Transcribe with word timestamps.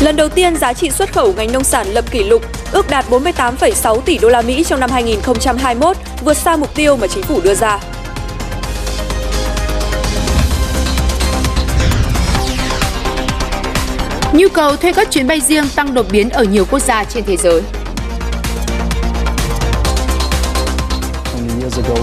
Lần 0.00 0.16
đầu 0.16 0.28
tiên 0.28 0.56
giá 0.56 0.72
trị 0.72 0.90
xuất 0.90 1.12
khẩu 1.12 1.32
ngành 1.32 1.52
nông 1.52 1.64
sản 1.64 1.86
lập 1.86 2.04
kỷ 2.10 2.24
lục, 2.24 2.42
ước 2.72 2.90
đạt 2.90 3.04
48,6 3.10 4.00
tỷ 4.00 4.18
đô 4.18 4.28
la 4.28 4.42
Mỹ 4.42 4.64
trong 4.64 4.80
năm 4.80 4.90
2021, 4.90 5.96
vượt 6.24 6.34
xa 6.34 6.56
mục 6.56 6.74
tiêu 6.74 6.96
mà 6.96 7.06
chính 7.06 7.22
phủ 7.22 7.40
đưa 7.40 7.54
ra. 7.54 7.78
Nhu 14.32 14.48
cầu 14.48 14.76
thuê 14.76 14.92
các 14.92 15.10
chuyến 15.10 15.26
bay 15.26 15.40
riêng 15.40 15.68
tăng 15.76 15.94
đột 15.94 16.06
biến 16.10 16.30
ở 16.30 16.44
nhiều 16.44 16.64
quốc 16.70 16.82
gia 16.82 17.04
trên 17.04 17.24
thế 17.24 17.36
giới. 17.36 17.62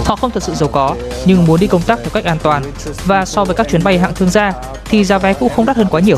Họ 0.04 0.16
không 0.16 0.30
thật 0.30 0.42
sự 0.42 0.54
giàu 0.54 0.68
có, 0.68 0.94
nhưng 1.24 1.46
muốn 1.46 1.60
đi 1.60 1.66
công 1.66 1.82
tác 1.82 1.98
một 2.04 2.10
cách 2.12 2.24
an 2.24 2.38
toàn. 2.42 2.62
Và 3.04 3.24
so 3.24 3.44
với 3.44 3.56
các 3.56 3.68
chuyến 3.70 3.84
bay 3.84 3.98
hạng 3.98 4.14
thương 4.14 4.30
gia, 4.30 4.52
thì 4.84 5.04
giá 5.04 5.18
vé 5.18 5.34
cũng 5.34 5.48
không 5.56 5.66
đắt 5.66 5.76
hơn 5.76 5.86
quá 5.90 6.00
nhiều. 6.00 6.16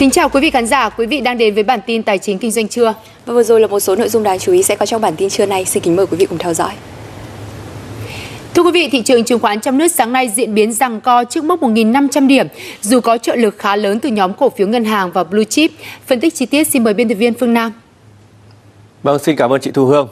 Kính 0.00 0.10
chào 0.10 0.28
quý 0.28 0.40
vị 0.40 0.50
khán 0.50 0.66
giả, 0.66 0.88
quý 0.88 1.06
vị 1.06 1.20
đang 1.20 1.38
đến 1.38 1.54
với 1.54 1.62
bản 1.62 1.80
tin 1.86 2.02
tài 2.02 2.18
chính 2.18 2.38
kinh 2.38 2.50
doanh 2.50 2.68
trưa. 2.68 2.94
Và 3.26 3.34
vừa 3.34 3.42
rồi 3.42 3.60
là 3.60 3.66
một 3.66 3.80
số 3.80 3.96
nội 3.96 4.08
dung 4.08 4.22
đáng 4.22 4.38
chú 4.38 4.52
ý 4.52 4.62
sẽ 4.62 4.76
có 4.76 4.86
trong 4.86 5.00
bản 5.00 5.16
tin 5.16 5.28
trưa 5.28 5.46
nay. 5.46 5.64
Xin 5.64 5.82
kính 5.82 5.96
mời 5.96 6.06
quý 6.06 6.16
vị 6.16 6.26
cùng 6.26 6.38
theo 6.38 6.54
dõi. 6.54 6.70
Thưa 8.54 8.62
quý 8.62 8.70
vị, 8.70 8.88
thị 8.92 9.02
trường 9.02 9.24
chứng 9.24 9.38
khoán 9.38 9.60
trong 9.60 9.78
nước 9.78 9.88
sáng 9.88 10.12
nay 10.12 10.28
diễn 10.28 10.54
biến 10.54 10.72
rằng 10.72 11.00
co 11.00 11.24
trước 11.24 11.44
mốc 11.44 11.60
1.500 11.60 12.26
điểm, 12.26 12.46
dù 12.80 13.00
có 13.00 13.18
trợ 13.18 13.36
lực 13.36 13.58
khá 13.58 13.76
lớn 13.76 14.00
từ 14.00 14.08
nhóm 14.08 14.34
cổ 14.34 14.48
phiếu 14.48 14.68
ngân 14.68 14.84
hàng 14.84 15.10
và 15.12 15.24
blue 15.24 15.44
chip. 15.44 15.70
Phân 16.06 16.20
tích 16.20 16.34
chi 16.34 16.46
tiết 16.46 16.64
xin 16.64 16.84
mời 16.84 16.94
biên 16.94 17.08
tập 17.08 17.14
viên 17.14 17.34
Phương 17.34 17.54
Nam. 17.54 17.72
Vâng, 19.02 19.18
xin 19.18 19.36
cảm 19.36 19.52
ơn 19.52 19.60
chị 19.60 19.70
Thu 19.70 19.86
Hương. 19.86 20.08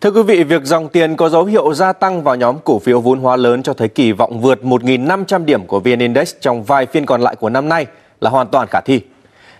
Thưa 0.00 0.10
quý 0.10 0.22
vị, 0.22 0.44
việc 0.44 0.64
dòng 0.64 0.88
tiền 0.88 1.16
có 1.16 1.28
dấu 1.28 1.44
hiệu 1.44 1.74
gia 1.74 1.92
tăng 1.92 2.22
vào 2.22 2.36
nhóm 2.36 2.56
cổ 2.64 2.78
phiếu 2.78 3.00
vốn 3.00 3.18
hóa 3.18 3.36
lớn 3.36 3.62
cho 3.62 3.72
thấy 3.72 3.88
kỳ 3.88 4.12
vọng 4.12 4.40
vượt 4.40 4.62
1.500 4.62 5.44
điểm 5.44 5.66
của 5.66 5.80
VN 5.80 5.98
Index 5.98 6.34
trong 6.40 6.64
vài 6.64 6.86
phiên 6.86 7.06
còn 7.06 7.20
lại 7.20 7.36
của 7.36 7.50
năm 7.50 7.68
nay 7.68 7.86
là 8.20 8.30
hoàn 8.30 8.46
toàn 8.46 8.68
khả 8.70 8.80
thi. 8.80 9.00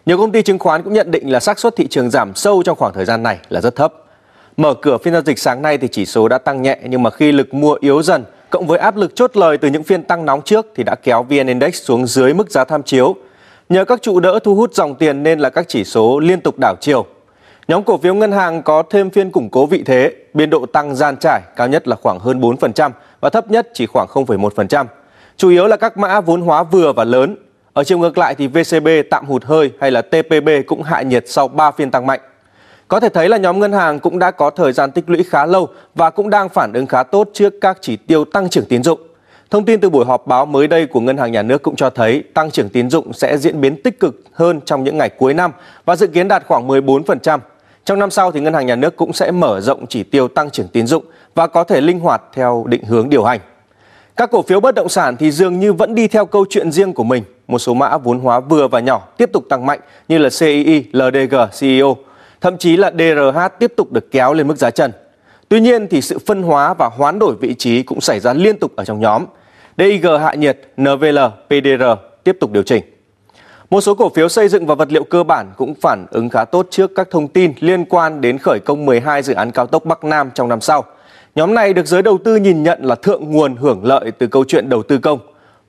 Nhiều 0.07 0.19
công 0.19 0.33
ty 0.33 0.43
chứng 0.43 0.59
khoán 0.59 0.83
cũng 0.83 0.93
nhận 0.93 1.11
định 1.11 1.33
là 1.33 1.41
xác 1.41 1.59
suất 1.59 1.77
thị 1.77 1.87
trường 1.87 2.11
giảm 2.11 2.35
sâu 2.35 2.63
trong 2.63 2.77
khoảng 2.77 2.93
thời 2.93 3.05
gian 3.05 3.23
này 3.23 3.39
là 3.49 3.61
rất 3.61 3.77
thấp. 3.77 3.95
Mở 4.57 4.75
cửa 4.83 4.99
phiên 4.99 5.13
giao 5.13 5.23
dịch 5.23 5.39
sáng 5.39 5.63
nay 5.63 5.79
thì 5.79 5.89
chỉ 5.89 6.07
số 6.07 6.29
đã 6.29 6.39
tăng 6.39 6.63
nhẹ 6.63 6.79
nhưng 6.85 7.03
mà 7.03 7.11
khi 7.11 7.33
lực 7.33 7.55
mua 7.55 7.77
yếu 7.81 8.03
dần 8.03 8.25
cộng 8.51 8.67
với 8.67 8.79
áp 8.79 8.97
lực 8.97 9.17
chốt 9.17 9.37
lời 9.37 9.59
từ 9.59 9.69
những 9.69 9.83
phiên 9.83 10.03
tăng 10.03 10.27
nóng 10.27 10.43
trước 10.43 10.67
thì 10.77 10.83
đã 10.85 10.95
kéo 10.95 11.23
VN 11.23 11.47
Index 11.47 11.83
xuống 11.83 12.07
dưới 12.07 12.35
mức 12.35 12.51
giá 12.51 12.65
tham 12.65 12.83
chiếu. 12.83 13.15
Nhờ 13.69 13.85
các 13.85 14.03
trụ 14.03 14.21
đỡ 14.21 14.39
thu 14.45 14.55
hút 14.55 14.75
dòng 14.75 14.95
tiền 14.95 15.23
nên 15.23 15.39
là 15.39 15.51
các 15.51 15.69
chỉ 15.69 15.85
số 15.85 16.19
liên 16.19 16.41
tục 16.41 16.59
đảo 16.59 16.75
chiều. 16.81 17.07
Nhóm 17.69 17.83
cổ 17.83 17.99
phiếu 17.99 18.15
ngân 18.15 18.33
hàng 18.33 18.63
có 18.63 18.83
thêm 18.91 19.11
phiên 19.11 19.31
củng 19.31 19.51
cố 19.51 19.67
vị 19.67 19.83
thế, 19.87 20.13
biên 20.35 20.51
độ 20.51 20.67
tăng 20.67 20.95
gian 20.97 21.17
trải, 21.17 21.41
cao 21.57 21.69
nhất 21.69 21.89
là 21.89 21.97
khoảng 21.97 22.19
hơn 22.19 22.41
4% 22.41 22.91
và 23.21 23.31
thấp 23.31 23.51
nhất 23.51 23.69
chỉ 23.75 23.87
khoảng 23.87 24.07
0,1%. 24.09 24.87
Chủ 25.37 25.49
yếu 25.49 25.67
là 25.67 25.77
các 25.77 25.99
mã 25.99 26.21
vốn 26.21 26.41
hóa 26.41 26.63
vừa 26.63 26.93
và 26.93 27.05
lớn. 27.05 27.37
Ở 27.77 27.85
chiều 27.85 27.99
ngược 27.99 28.19
lại 28.19 28.35
thì 28.35 28.47
VCB 28.47 28.89
tạm 29.11 29.27
hụt 29.27 29.45
hơi 29.45 29.73
hay 29.81 29.91
là 29.91 30.03
TPB 30.03 30.49
cũng 30.67 30.83
hạ 30.83 31.03
nhiệt 31.03 31.25
sau 31.29 31.49
3 31.49 31.71
phiên 31.71 31.91
tăng 31.91 32.07
mạnh. 32.07 32.21
Có 32.89 33.01
thể 33.01 33.09
thấy 33.09 33.29
là 33.29 33.37
nhóm 33.37 33.61
ngân 33.61 33.73
hàng 33.73 34.01
cũng 34.01 34.19
đã 34.19 34.31
có 34.31 34.51
thời 34.51 34.73
gian 34.73 34.91
tích 34.91 35.11
lũy 35.11 35.23
khá 35.23 35.47
lâu 35.47 35.69
và 35.95 36.11
cũng 36.11 36.31
đang 36.31 36.49
phản 36.49 36.73
ứng 36.73 36.87
khá 36.87 37.03
tốt 37.03 37.29
trước 37.33 37.55
các 37.61 37.79
chỉ 37.81 37.97
tiêu 37.97 38.25
tăng 38.25 38.49
trưởng 38.49 38.65
tín 38.65 38.83
dụng. 38.83 39.01
Thông 39.51 39.65
tin 39.65 39.81
từ 39.81 39.91
buổi 39.91 40.05
họp 40.05 40.27
báo 40.27 40.47
mới 40.47 40.69
đây 40.69 40.87
của 40.87 41.01
Ngân 41.01 41.17
hàng 41.17 41.33
Nhà 41.33 41.43
nước 41.43 41.63
cũng 41.63 41.77
cho 41.77 41.91
thấy 41.91 42.23
tăng 42.35 42.51
trưởng 42.51 42.69
tín 42.69 42.91
dụng 42.91 43.13
sẽ 43.13 43.39
diễn 43.39 43.61
biến 43.61 43.83
tích 43.83 44.01
cực 44.01 44.23
hơn 44.33 44.61
trong 44.65 44.85
những 44.85 44.99
ngày 44.99 45.09
cuối 45.09 45.35
năm 45.35 45.53
và 45.85 45.97
dự 45.97 46.07
kiến 46.07 46.29
đạt 46.29 46.43
khoảng 46.47 46.69
14%. 46.69 47.39
Trong 47.85 47.99
năm 47.99 48.11
sau 48.11 48.33
thì 48.33 48.41
Ngân 48.41 48.55
hàng 48.55 48.67
Nhà 48.67 48.77
nước 48.77 48.97
cũng 48.97 49.13
sẽ 49.13 49.31
mở 49.31 49.61
rộng 49.61 49.87
chỉ 49.87 50.03
tiêu 50.03 50.29
tăng 50.29 50.51
trưởng 50.51 50.69
tín 50.69 50.87
dụng 50.87 51.05
và 51.35 51.47
có 51.47 51.65
thể 51.65 51.81
linh 51.81 52.01
hoạt 52.01 52.23
theo 52.35 52.65
định 52.69 52.85
hướng 52.85 53.11
điều 53.11 53.25
hành. 53.25 53.41
Các 54.17 54.31
cổ 54.31 54.43
phiếu 54.43 54.61
bất 54.61 54.75
động 54.75 54.89
sản 54.89 55.17
thì 55.17 55.31
dường 55.31 55.59
như 55.59 55.73
vẫn 55.73 55.95
đi 55.95 56.09
theo 56.09 56.27
câu 56.27 56.45
chuyện 56.51 56.73
riêng 56.73 56.93
của 56.93 57.05
mình. 57.05 57.23
Một 57.49 57.59
số 57.59 57.75
mã 57.75 57.97
vốn 57.97 58.19
hóa 58.19 58.41
vừa 58.41 58.69
và 58.69 58.81
nhỏ 58.81 59.09
tiếp 59.17 59.31
tục 59.33 59.45
tăng 59.49 59.67
mạnh 59.67 59.81
như 60.09 60.19
là 60.19 60.29
CII, 60.41 60.85
LDG, 60.93 61.37
CEO. 61.61 61.97
Thậm 62.41 62.59
chí 62.59 62.77
là 62.77 62.93
DRH 62.99 63.39
tiếp 63.59 63.73
tục 63.77 63.93
được 63.93 64.11
kéo 64.11 64.33
lên 64.33 64.49
mức 64.49 64.57
giá 64.57 64.71
trần. 64.71 64.93
Tuy 65.49 65.61
nhiên 65.61 65.87
thì 65.89 66.01
sự 66.01 66.19
phân 66.27 66.43
hóa 66.43 66.75
và 66.75 66.89
hoán 66.89 67.19
đổi 67.19 67.35
vị 67.41 67.55
trí 67.55 67.83
cũng 67.83 68.01
xảy 68.01 68.21
ra 68.21 68.33
liên 68.33 68.59
tục 68.59 68.73
ở 68.77 68.85
trong 68.85 69.01
nhóm. 69.01 69.25
DIG 69.79 70.07
hạ 70.21 70.35
nhiệt, 70.35 70.61
NVL, 70.77 71.19
PDR 71.49 71.85
tiếp 72.25 72.37
tục 72.41 72.53
điều 72.53 72.63
chỉnh. 72.63 72.83
Một 73.71 73.81
số 73.81 73.95
cổ 73.95 74.09
phiếu 74.09 74.29
xây 74.29 74.49
dựng 74.49 74.67
và 74.67 74.75
vật 74.75 74.93
liệu 74.93 75.05
cơ 75.05 75.23
bản 75.23 75.53
cũng 75.57 75.75
phản 75.75 76.07
ứng 76.11 76.29
khá 76.29 76.45
tốt 76.45 76.67
trước 76.71 76.91
các 76.95 77.09
thông 77.11 77.29
tin 77.29 77.53
liên 77.61 77.85
quan 77.85 78.21
đến 78.21 78.39
khởi 78.39 78.59
công 78.65 78.87
12 78.87 79.23
dự 79.23 79.35
án 79.35 79.51
cao 79.51 79.67
tốc 79.67 79.85
Bắc 79.85 80.05
Nam 80.05 80.31
trong 80.35 80.49
năm 80.49 80.61
sau. 80.61 80.85
Nhóm 81.35 81.55
này 81.55 81.73
được 81.73 81.87
giới 81.87 82.03
đầu 82.03 82.19
tư 82.25 82.37
nhìn 82.37 82.63
nhận 82.63 82.85
là 82.85 82.95
thượng 82.95 83.31
nguồn 83.31 83.57
hưởng 83.57 83.85
lợi 83.85 84.11
từ 84.19 84.27
câu 84.27 84.45
chuyện 84.49 84.69
đầu 84.69 84.83
tư 84.83 84.99
công. 84.99 85.19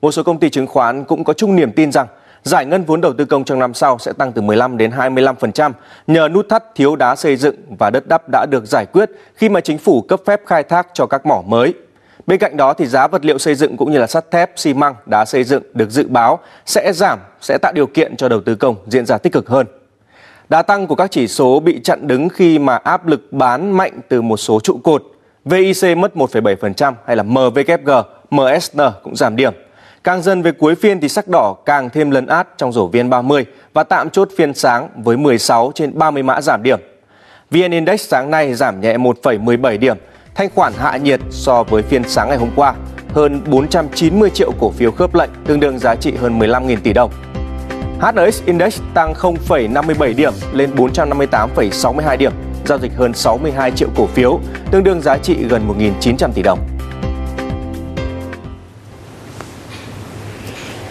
Một 0.00 0.12
số 0.12 0.22
công 0.22 0.38
ty 0.38 0.50
chứng 0.50 0.66
khoán 0.66 1.04
cũng 1.04 1.24
có 1.24 1.32
chung 1.32 1.56
niềm 1.56 1.72
tin 1.72 1.92
rằng 1.92 2.06
giải 2.42 2.66
ngân 2.66 2.84
vốn 2.84 3.00
đầu 3.00 3.12
tư 3.12 3.24
công 3.24 3.44
trong 3.44 3.58
năm 3.58 3.74
sau 3.74 3.98
sẽ 3.98 4.12
tăng 4.12 4.32
từ 4.32 4.42
15 4.42 4.76
đến 4.76 4.90
25% 4.90 5.72
nhờ 6.06 6.28
nút 6.28 6.46
thắt 6.48 6.64
thiếu 6.74 6.96
đá 6.96 7.16
xây 7.16 7.36
dựng 7.36 7.56
và 7.78 7.90
đất 7.90 8.06
đắp 8.08 8.22
đã 8.32 8.46
được 8.50 8.66
giải 8.66 8.86
quyết 8.86 9.10
khi 9.34 9.48
mà 9.48 9.60
chính 9.60 9.78
phủ 9.78 10.02
cấp 10.02 10.20
phép 10.26 10.40
khai 10.46 10.62
thác 10.62 10.88
cho 10.94 11.06
các 11.06 11.26
mỏ 11.26 11.42
mới. 11.46 11.74
Bên 12.26 12.38
cạnh 12.38 12.56
đó 12.56 12.74
thì 12.74 12.86
giá 12.86 13.06
vật 13.06 13.24
liệu 13.24 13.38
xây 13.38 13.54
dựng 13.54 13.76
cũng 13.76 13.92
như 13.92 13.98
là 13.98 14.06
sắt 14.06 14.30
thép, 14.30 14.50
xi 14.56 14.74
măng, 14.74 14.94
đá 15.06 15.24
xây 15.24 15.44
dựng 15.44 15.62
được 15.74 15.90
dự 15.90 16.08
báo 16.08 16.38
sẽ 16.66 16.92
giảm, 16.92 17.18
sẽ 17.40 17.58
tạo 17.62 17.72
điều 17.72 17.86
kiện 17.86 18.16
cho 18.16 18.28
đầu 18.28 18.40
tư 18.40 18.54
công 18.54 18.76
diễn 18.86 19.06
ra 19.06 19.18
tích 19.18 19.32
cực 19.32 19.48
hơn. 19.48 19.66
Đá 20.48 20.62
tăng 20.62 20.86
của 20.86 20.94
các 20.94 21.10
chỉ 21.10 21.28
số 21.28 21.60
bị 21.60 21.80
chặn 21.84 22.06
đứng 22.06 22.28
khi 22.28 22.58
mà 22.58 22.76
áp 22.76 23.06
lực 23.06 23.32
bán 23.32 23.72
mạnh 23.72 24.00
từ 24.08 24.22
một 24.22 24.36
số 24.36 24.60
trụ 24.60 24.80
cột. 24.84 25.02
VIC 25.44 25.96
mất 25.96 26.16
1,7% 26.16 26.92
hay 27.06 27.16
là 27.16 27.22
MVKG, 27.22 27.90
MSN 28.30 28.80
cũng 29.02 29.16
giảm 29.16 29.36
điểm. 29.36 29.54
Càng 30.08 30.22
dần 30.22 30.42
về 30.42 30.52
cuối 30.52 30.74
phiên 30.74 31.00
thì 31.00 31.08
sắc 31.08 31.28
đỏ 31.28 31.56
càng 31.64 31.90
thêm 31.90 32.10
lấn 32.10 32.26
át 32.26 32.48
trong 32.58 32.72
rổ 32.72 32.90
VN30 32.90 33.44
và 33.74 33.82
tạm 33.82 34.10
chốt 34.10 34.28
phiên 34.36 34.54
sáng 34.54 34.88
với 34.96 35.16
16 35.16 35.72
trên 35.74 35.98
30 35.98 36.22
mã 36.22 36.40
giảm 36.40 36.62
điểm. 36.62 36.80
VN 37.50 37.70
Index 37.70 38.08
sáng 38.08 38.30
nay 38.30 38.54
giảm 38.54 38.80
nhẹ 38.80 38.96
1,17 38.96 39.78
điểm, 39.78 39.96
thanh 40.34 40.48
khoản 40.54 40.72
hạ 40.76 40.96
nhiệt 40.96 41.20
so 41.30 41.62
với 41.62 41.82
phiên 41.82 42.08
sáng 42.08 42.28
ngày 42.28 42.38
hôm 42.38 42.50
qua, 42.56 42.74
hơn 43.14 43.40
490 43.46 44.30
triệu 44.30 44.52
cổ 44.60 44.70
phiếu 44.70 44.90
khớp 44.90 45.14
lệnh, 45.14 45.30
tương 45.46 45.60
đương 45.60 45.78
giá 45.78 45.94
trị 45.94 46.12
hơn 46.16 46.38
15.000 46.38 46.76
tỷ 46.82 46.92
đồng. 46.92 47.10
HNX 48.00 48.42
Index 48.46 48.80
tăng 48.94 49.12
0,57 49.12 50.14
điểm 50.14 50.32
lên 50.52 50.70
458,62 50.76 52.16
điểm, 52.16 52.32
giao 52.66 52.78
dịch 52.78 52.92
hơn 52.96 53.14
62 53.14 53.70
triệu 53.70 53.88
cổ 53.96 54.06
phiếu, 54.06 54.40
tương 54.70 54.84
đương 54.84 55.00
giá 55.00 55.18
trị 55.18 55.34
gần 55.48 55.62
1.900 56.00 56.32
tỷ 56.32 56.42
đồng. 56.42 56.77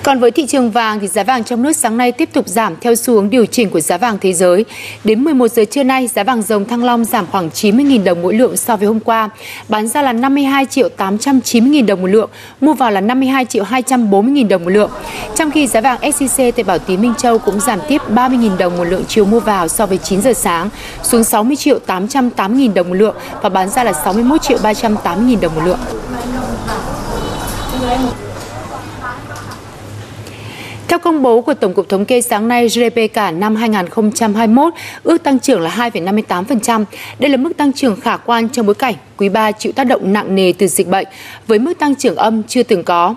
Còn 0.08 0.20
với 0.20 0.32
thị 0.32 0.46
trường 0.46 0.72
vàng 0.72 1.00
thì 1.00 1.08
giá 1.08 1.24
vàng 1.24 1.44
trong 1.44 1.64
nước 1.64 1.76
sáng 1.76 1.98
nay 1.98 2.12
tiếp 2.12 2.30
tục 2.34 2.48
giảm 2.48 2.76
theo 2.82 2.96
xu 2.96 3.14
hướng 3.14 3.30
điều 3.30 3.46
chỉnh 3.46 3.70
của 3.70 3.80
giá 3.80 3.98
vàng 3.98 4.18
thế 4.22 4.34
giới. 4.34 4.66
Đến 5.04 5.24
11 5.24 5.52
giờ 5.52 5.66
trưa 5.72 5.84
nay, 5.84 6.08
giá 6.08 6.24
vàng 6.24 6.42
dòng 6.42 6.66
Thăng 6.66 6.84
Long 6.84 7.06
giảm 7.06 7.26
khoảng 7.32 7.50
90.000 7.50 8.04
đồng 8.04 8.22
mỗi 8.22 8.34
lượng 8.34 8.58
so 8.58 8.76
với 8.76 8.88
hôm 8.88 9.00
qua, 9.00 9.30
bán 9.70 9.88
ra 9.88 10.02
là 10.02 10.14
52 10.14 10.66
triệu 10.66 10.90
890.000 10.98 11.86
đồng 11.86 12.02
một 12.02 12.08
lượng, 12.08 12.30
mua 12.62 12.74
vào 12.74 12.92
là 12.92 13.02
52 13.02 13.46
triệu 13.46 13.64
240.000 13.64 14.48
đồng 14.48 14.64
một 14.64 14.70
lượng. 14.70 14.92
Trong 15.36 15.52
khi 15.52 15.68
giá 15.68 15.82
vàng 15.82 16.00
SJC 16.02 16.52
tại 16.52 16.64
Bảo 16.64 16.80
Tín 16.80 17.02
Minh 17.02 17.14
Châu 17.18 17.40
cũng 17.40 17.60
giảm 17.60 17.80
tiếp 17.88 18.02
30.000 18.10 18.58
đồng 18.58 18.78
một 18.78 18.84
lượng 18.84 19.04
chiều 19.08 19.26
mua 19.26 19.40
vào 19.40 19.68
so 19.68 19.86
với 19.86 19.98
9 19.98 20.22
giờ 20.22 20.34
sáng, 20.34 20.70
xuống 21.04 21.24
60 21.24 21.56
triệu 21.56 21.80
808.000 21.88 22.74
đồng 22.74 22.90
một 22.90 22.96
lượng 22.96 23.16
và 23.42 23.50
bán 23.50 23.70
ra 23.70 23.84
là 23.84 23.94
61 23.94 24.42
triệu 24.42 24.58
308.000 24.58 25.40
đồng 25.40 25.56
một 25.56 25.62
lượng. 25.66 25.80
Theo 30.88 31.00
công 31.00 31.22
bố 31.22 31.42
của 31.42 31.54
Tổng 31.54 31.74
cục 31.74 31.90
Thống 31.90 32.06
kê 32.06 32.22
sáng 32.22 32.48
nay, 32.48 32.68
GDP 32.68 33.14
cả 33.14 33.32
năm 33.32 33.56
2021 33.56 34.74
ước 35.04 35.24
tăng 35.24 35.40
trưởng 35.40 35.62
là 35.62 35.90
2,58%. 35.94 36.86
Đây 37.20 37.30
là 37.30 37.38
mức 37.38 37.58
tăng 37.58 37.74
trưởng 37.74 38.00
khả 38.02 38.18
quan 38.18 38.50
trong 38.50 38.66
bối 38.66 38.76
cảnh 38.76 38.96
quý 39.18 39.30
3 39.30 39.52
chịu 39.52 39.72
tác 39.72 39.84
động 39.84 40.14
nặng 40.14 40.36
nề 40.36 40.54
từ 40.58 40.68
dịch 40.68 40.88
bệnh, 40.88 41.08
với 41.48 41.60
mức 41.60 41.80
tăng 41.80 41.96
trưởng 41.96 42.16
âm 42.16 42.44
chưa 42.44 42.64
từng 42.64 42.84
có. 42.84 43.16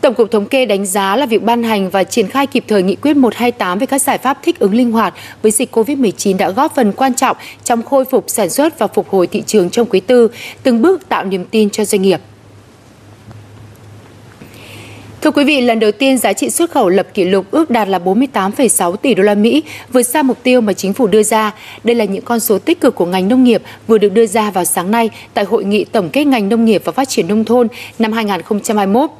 Tổng 0.00 0.14
cục 0.14 0.30
Thống 0.30 0.46
kê 0.46 0.66
đánh 0.66 0.86
giá 0.86 1.16
là 1.16 1.26
việc 1.26 1.42
ban 1.42 1.62
hành 1.62 1.90
và 1.90 2.04
triển 2.04 2.28
khai 2.28 2.46
kịp 2.46 2.64
thời 2.68 2.82
nghị 2.82 2.96
quyết 2.96 3.16
128 3.16 3.78
về 3.78 3.86
các 3.86 4.02
giải 4.02 4.18
pháp 4.18 4.38
thích 4.42 4.58
ứng 4.58 4.74
linh 4.74 4.92
hoạt 4.92 5.14
với 5.42 5.52
dịch 5.52 5.76
COVID-19 5.76 6.36
đã 6.36 6.50
góp 6.50 6.74
phần 6.74 6.92
quan 6.92 7.14
trọng 7.14 7.36
trong 7.64 7.82
khôi 7.82 8.04
phục 8.04 8.24
sản 8.28 8.50
xuất 8.50 8.78
và 8.78 8.86
phục 8.86 9.08
hồi 9.10 9.26
thị 9.26 9.42
trường 9.46 9.70
trong 9.70 9.86
quý 9.90 10.00
tư, 10.00 10.28
từng 10.62 10.82
bước 10.82 11.08
tạo 11.08 11.24
niềm 11.24 11.44
tin 11.44 11.70
cho 11.70 11.84
doanh 11.84 12.02
nghiệp. 12.02 12.20
Thưa 15.22 15.30
quý 15.30 15.44
vị, 15.44 15.60
lần 15.60 15.80
đầu 15.80 15.92
tiên 15.92 16.18
giá 16.18 16.32
trị 16.32 16.50
xuất 16.50 16.70
khẩu 16.70 16.88
lập 16.88 17.06
kỷ 17.14 17.24
lục 17.24 17.46
ước 17.50 17.70
đạt 17.70 17.88
là 17.88 17.98
48,6 17.98 18.96
tỷ 18.96 19.14
đô 19.14 19.22
la 19.22 19.34
Mỹ, 19.34 19.62
vượt 19.92 20.02
xa 20.02 20.22
mục 20.22 20.38
tiêu 20.42 20.60
mà 20.60 20.72
chính 20.72 20.92
phủ 20.92 21.06
đưa 21.06 21.22
ra. 21.22 21.54
Đây 21.84 21.96
là 21.96 22.04
những 22.04 22.24
con 22.24 22.40
số 22.40 22.58
tích 22.58 22.80
cực 22.80 22.94
của 22.94 23.06
ngành 23.06 23.28
nông 23.28 23.44
nghiệp 23.44 23.62
vừa 23.86 23.98
được 23.98 24.08
đưa 24.08 24.26
ra 24.26 24.50
vào 24.50 24.64
sáng 24.64 24.90
nay 24.90 25.10
tại 25.34 25.44
hội 25.44 25.64
nghị 25.64 25.84
tổng 25.84 26.08
kết 26.08 26.24
ngành 26.24 26.48
nông 26.48 26.64
nghiệp 26.64 26.82
và 26.84 26.92
phát 26.92 27.08
triển 27.08 27.28
nông 27.28 27.44
thôn 27.44 27.68
năm 27.98 28.12
2021. 28.12 29.10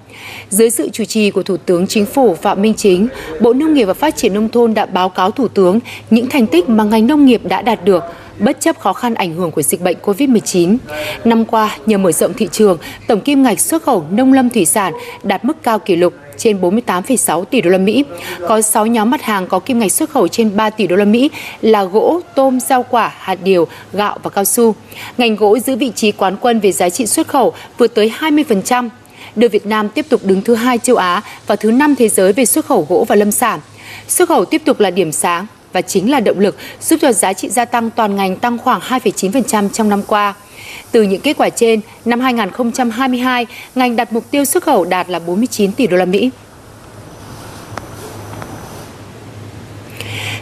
Dưới 0.51 0.71
sự 0.71 0.89
chủ 0.93 1.05
trì 1.05 1.31
của 1.31 1.43
Thủ 1.43 1.57
tướng 1.57 1.87
Chính 1.87 2.07
phủ 2.07 2.35
Phạm 2.35 2.63
Minh 2.63 2.75
Chính, 2.75 3.09
Bộ 3.41 3.53
Nông 3.53 3.75
nghiệp 3.75 3.85
và 3.85 3.95
Phát 3.95 4.17
triển 4.17 4.35
Nông 4.35 4.49
thôn 4.49 4.75
đã 4.75 4.87
báo 4.87 5.09
cáo 5.09 5.31
Thủ 5.31 5.49
tướng 5.49 5.81
những 6.11 6.29
thành 6.29 6.47
tích 6.47 6.69
mà 6.69 6.85
ngành 6.85 7.07
nông 7.07 7.27
nghiệp 7.27 7.41
đã 7.45 7.63
đạt 7.63 7.85
được, 7.85 8.05
bất 8.39 8.61
chấp 8.61 8.81
khó 8.81 8.93
khăn 8.93 9.15
ảnh 9.15 9.35
hưởng 9.35 9.51
của 9.51 9.63
dịch 9.63 9.81
bệnh 9.81 9.97
COVID-19. 10.03 10.77
Năm 11.25 11.45
qua, 11.45 11.77
nhờ 11.87 11.99
mở 11.99 12.13
rộng 12.13 12.35
thị 12.35 12.49
trường, 12.53 12.79
tổng 13.07 13.21
kim 13.21 13.43
ngạch 13.43 13.61
xuất 13.61 13.83
khẩu 13.83 14.05
nông 14.11 14.33
lâm 14.33 14.51
thủy 14.51 14.65
sản 14.65 14.93
đạt 15.23 15.45
mức 15.45 15.63
cao 15.63 15.79
kỷ 15.79 15.97
lục 15.97 16.15
trên 16.37 16.61
48,6 16.61 17.45
tỷ 17.45 17.61
đô 17.61 17.71
la 17.71 17.79
Mỹ. 17.79 18.05
Có 18.49 18.61
6 18.61 18.87
nhóm 18.87 19.11
mặt 19.11 19.23
hàng 19.23 19.47
có 19.47 19.59
kim 19.59 19.79
ngạch 19.79 19.93
xuất 19.93 20.11
khẩu 20.11 20.29
trên 20.29 20.57
3 20.57 20.71
tỷ 20.71 20.87
đô 20.87 20.97
la 20.97 21.05
Mỹ 21.05 21.31
là 21.61 21.85
gỗ, 21.85 22.21
tôm, 22.35 22.61
rau 22.61 22.83
quả, 22.83 23.13
hạt 23.19 23.39
điều, 23.45 23.69
gạo 23.93 24.19
và 24.23 24.31
cao 24.31 24.45
su. 24.45 24.75
Ngành 25.19 25.37
gỗ 25.37 25.59
giữ 25.59 25.77
vị 25.77 25.93
trí 25.95 26.13
quán 26.13 26.37
quân 26.41 26.61
về 26.61 26.73
giá 26.73 26.91
trị 26.91 27.07
xuất 27.07 27.29
khẩu 27.29 27.53
vượt 27.79 27.95
tới 27.95 28.13
20%, 28.19 28.89
đưa 29.37 29.49
Việt 29.49 29.67
Nam 29.67 29.89
tiếp 29.89 30.07
tục 30.09 30.21
đứng 30.25 30.43
thứ 30.43 30.55
hai 30.55 30.79
châu 30.79 30.97
Á 30.97 31.23
và 31.47 31.57
thứ 31.57 31.71
năm 31.71 31.95
thế 31.97 32.09
giới 32.09 32.33
về 32.33 32.45
xuất 32.45 32.67
khẩu 32.67 32.87
gỗ 32.89 33.05
và 33.09 33.17
lâm 33.17 33.33
sản. 33.33 33.61
Xuất 34.09 34.29
khẩu 34.29 34.45
tiếp 34.45 34.63
tục 34.65 34.81
là 34.81 34.91
điểm 34.91 35.13
sáng 35.13 35.47
và 35.73 35.81
chính 35.81 36.11
là 36.11 36.21
động 36.21 36.39
lực 36.39 36.57
giúp 36.81 36.99
cho 37.03 37.13
giá 37.13 37.33
trị 37.33 37.49
gia 37.49 37.65
tăng 37.65 37.91
toàn 37.91 38.17
ngành 38.17 38.37
tăng 38.37 38.59
khoảng 38.59 38.81
2,9% 38.81 39.69
trong 39.69 39.89
năm 39.89 40.03
qua. 40.07 40.35
Từ 40.93 41.03
những 41.03 41.21
kết 41.21 41.37
quả 41.37 41.49
trên, 41.49 41.81
năm 42.05 42.21
2022, 42.21 43.47
ngành 43.75 43.97
đặt 43.97 44.13
mục 44.13 44.31
tiêu 44.31 44.45
xuất 44.45 44.63
khẩu 44.63 44.85
đạt 44.85 45.11
là 45.11 45.19
49 45.19 45.73
tỷ 45.73 45.87
đô 45.87 45.97
la 45.97 46.05
Mỹ. 46.05 46.31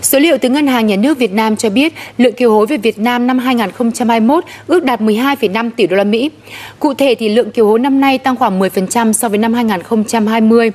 Số 0.03 0.19
liệu 0.19 0.39
từ 0.39 0.49
Ngân 0.49 0.67
hàng 0.67 0.87
Nhà 0.87 0.97
nước 0.97 1.19
Việt 1.19 1.33
Nam 1.33 1.57
cho 1.57 1.71
biết 1.71 1.93
lượng 2.19 2.33
kiều 2.33 2.53
hối 2.53 2.67
về 2.67 2.77
Việt 2.77 2.99
Nam 2.99 3.27
năm 3.27 3.39
2021 3.39 4.45
ước 4.67 4.85
đạt 4.85 5.01
12,5 5.01 5.71
tỷ 5.77 5.87
đô 5.87 5.97
la 5.97 6.05
Mỹ. 6.05 6.31
Cụ 6.79 6.95
thể 6.95 7.15
thì 7.15 7.29
lượng 7.29 7.51
kiều 7.51 7.67
hối 7.67 7.79
năm 7.79 8.01
nay 8.01 8.19
tăng 8.19 8.37
khoảng 8.37 8.61
10% 8.61 9.13
so 9.13 9.29
với 9.29 9.39
năm 9.39 9.55
2020. 9.55 10.71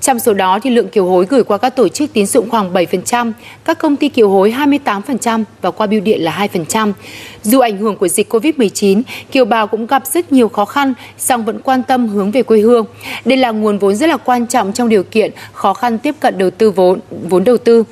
Trong 0.00 0.18
số 0.18 0.34
đó 0.34 0.58
thì 0.62 0.70
lượng 0.70 0.88
kiều 0.88 1.06
hối 1.06 1.26
gửi 1.28 1.44
qua 1.44 1.58
các 1.58 1.76
tổ 1.76 1.88
chức 1.88 2.12
tín 2.12 2.26
dụng 2.26 2.50
khoảng 2.50 2.72
7%, 2.72 3.32
các 3.64 3.78
công 3.78 3.96
ty 3.96 4.08
kiều 4.08 4.30
hối 4.30 4.54
28% 4.84 5.44
và 5.62 5.70
qua 5.70 5.86
bưu 5.86 6.00
điện 6.00 6.24
là 6.24 6.48
2%. 6.52 6.92
Dù 7.42 7.60
ảnh 7.60 7.78
hưởng 7.78 7.96
của 7.96 8.08
dịch 8.08 8.32
Covid-19, 8.32 9.02
kiều 9.32 9.44
bào 9.44 9.66
cũng 9.66 9.86
gặp 9.86 10.06
rất 10.06 10.32
nhiều 10.32 10.48
khó 10.48 10.64
khăn, 10.64 10.94
song 11.18 11.44
vẫn 11.44 11.60
quan 11.60 11.82
tâm 11.82 12.08
hướng 12.08 12.30
về 12.30 12.42
quê 12.42 12.60
hương. 12.60 12.86
Đây 13.24 13.38
là 13.38 13.50
nguồn 13.50 13.78
vốn 13.78 13.96
rất 13.96 14.06
là 14.06 14.16
quan 14.16 14.46
trọng 14.46 14.72
trong 14.72 14.88
điều 14.88 15.02
kiện 15.02 15.30
khó 15.52 15.74
khăn 15.74 15.98
tiếp 15.98 16.14
cận 16.20 16.38
đầu 16.38 16.50
tư 16.50 16.70
vốn 16.70 16.98
vốn 17.28 17.44
đầu 17.44 17.56
tư. 17.56 17.84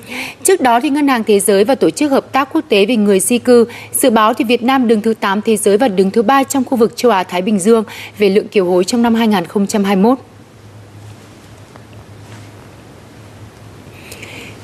Trước 0.42 0.60
đó 0.60 0.80
thì 0.80 0.90
Ngân 0.90 1.08
hàng 1.08 1.24
Thế 1.24 1.40
giới 1.40 1.64
và 1.64 1.74
Tổ 1.74 1.90
chức 1.90 2.10
Hợp 2.10 2.32
tác 2.32 2.48
Quốc 2.52 2.64
tế 2.68 2.86
về 2.86 2.96
người 2.96 3.20
di 3.20 3.38
cư 3.38 3.64
dự 3.92 4.10
báo 4.10 4.34
thì 4.34 4.44
Việt 4.44 4.62
Nam 4.62 4.88
đứng 4.88 5.00
thứ 5.00 5.14
8 5.14 5.42
thế 5.42 5.56
giới 5.56 5.78
và 5.78 5.88
đứng 5.88 6.10
thứ 6.10 6.22
3 6.22 6.42
trong 6.42 6.64
khu 6.64 6.76
vực 6.76 6.96
châu 6.96 7.12
Á 7.12 7.22
Thái 7.22 7.42
Bình 7.42 7.58
Dương 7.58 7.84
về 8.18 8.28
lượng 8.28 8.48
kiều 8.48 8.64
hối 8.64 8.84
trong 8.84 9.02
năm 9.02 9.14
2021. 9.14 10.18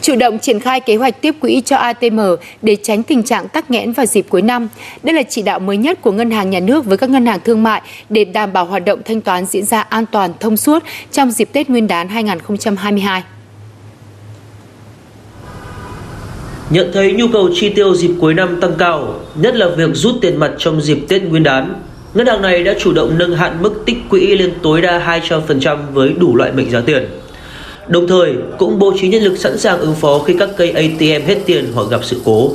Chủ 0.05 0.17
động 0.17 0.39
triển 0.39 0.61
khai 0.61 0.81
kế 0.81 0.97
hoạch 0.97 1.21
tiếp 1.21 1.35
quỹ 1.41 1.63
cho 1.65 1.77
ATM 1.77 2.21
để 2.63 2.77
tránh 2.83 3.03
tình 3.03 3.23
trạng 3.23 3.49
tắc 3.49 3.71
nghẽn 3.71 3.93
vào 3.93 4.07
dịp 4.07 4.27
cuối 4.29 4.43
năm. 4.43 4.69
Đây 5.03 5.15
là 5.15 5.23
chỉ 5.23 5.43
đạo 5.43 5.59
mới 5.59 5.77
nhất 5.77 6.03
của 6.03 6.13
Ngân 6.13 6.31
hàng 6.31 6.51
Nhà 6.51 6.61
nước 6.61 6.85
với 6.85 6.97
các 6.97 7.11
ngân 7.11 7.27
hàng 7.27 7.41
thương 7.45 7.63
mại 7.63 7.83
để 8.09 8.25
đảm 8.25 8.53
bảo 8.53 8.65
hoạt 8.65 8.85
động 8.85 9.01
thanh 9.05 9.21
toán 9.21 9.47
diễn 9.47 9.65
ra 9.65 9.81
an 9.81 10.07
toàn, 10.07 10.33
thông 10.41 10.57
suốt 10.57 10.83
trong 11.13 11.31
dịp 11.31 11.49
Tết 11.53 11.71
Nguyên 11.71 11.87
đán 11.87 12.09
2022. 12.09 13.23
Nhận 16.71 16.91
thấy 16.95 17.13
nhu 17.13 17.29
cầu 17.29 17.51
chi 17.55 17.69
tiêu 17.69 17.95
dịp 17.95 18.11
cuối 18.21 18.35
năm 18.35 18.61
tăng 18.61 18.75
cao, 18.79 19.15
nhất 19.35 19.57
là 19.57 19.69
việc 19.69 19.91
rút 19.95 20.15
tiền 20.21 20.37
mặt 20.37 20.53
trong 20.59 20.81
dịp 20.81 20.99
Tết 21.09 21.23
Nguyên 21.23 21.43
đán, 21.43 21.75
ngân 22.15 22.27
hàng 22.27 22.43
này 22.43 22.65
đã 22.65 22.75
chủ 22.81 22.93
động 22.93 23.19
nâng 23.19 23.37
hạn 23.37 23.63
mức 23.63 23.83
tích 23.87 23.97
quỹ 24.09 24.37
lên 24.37 24.53
tối 24.63 24.81
đa 24.81 25.21
200% 25.29 25.79
với 25.93 26.13
đủ 26.19 26.37
loại 26.37 26.53
mệnh 26.53 26.71
giá 26.71 26.81
tiền. 26.81 27.05
Đồng 27.89 28.07
thời 28.07 28.35
cũng 28.59 28.79
bố 28.79 28.93
trí 28.97 29.09
nhân 29.09 29.23
lực 29.23 29.37
sẵn 29.37 29.59
sàng 29.59 29.79
ứng 29.79 29.95
phó 29.95 30.19
khi 30.19 30.37
các 30.39 30.49
cây 30.57 30.71
ATM 30.71 31.27
hết 31.27 31.37
tiền 31.47 31.73
hoặc 31.75 31.87
gặp 31.91 32.01
sự 32.03 32.21
cố. 32.25 32.49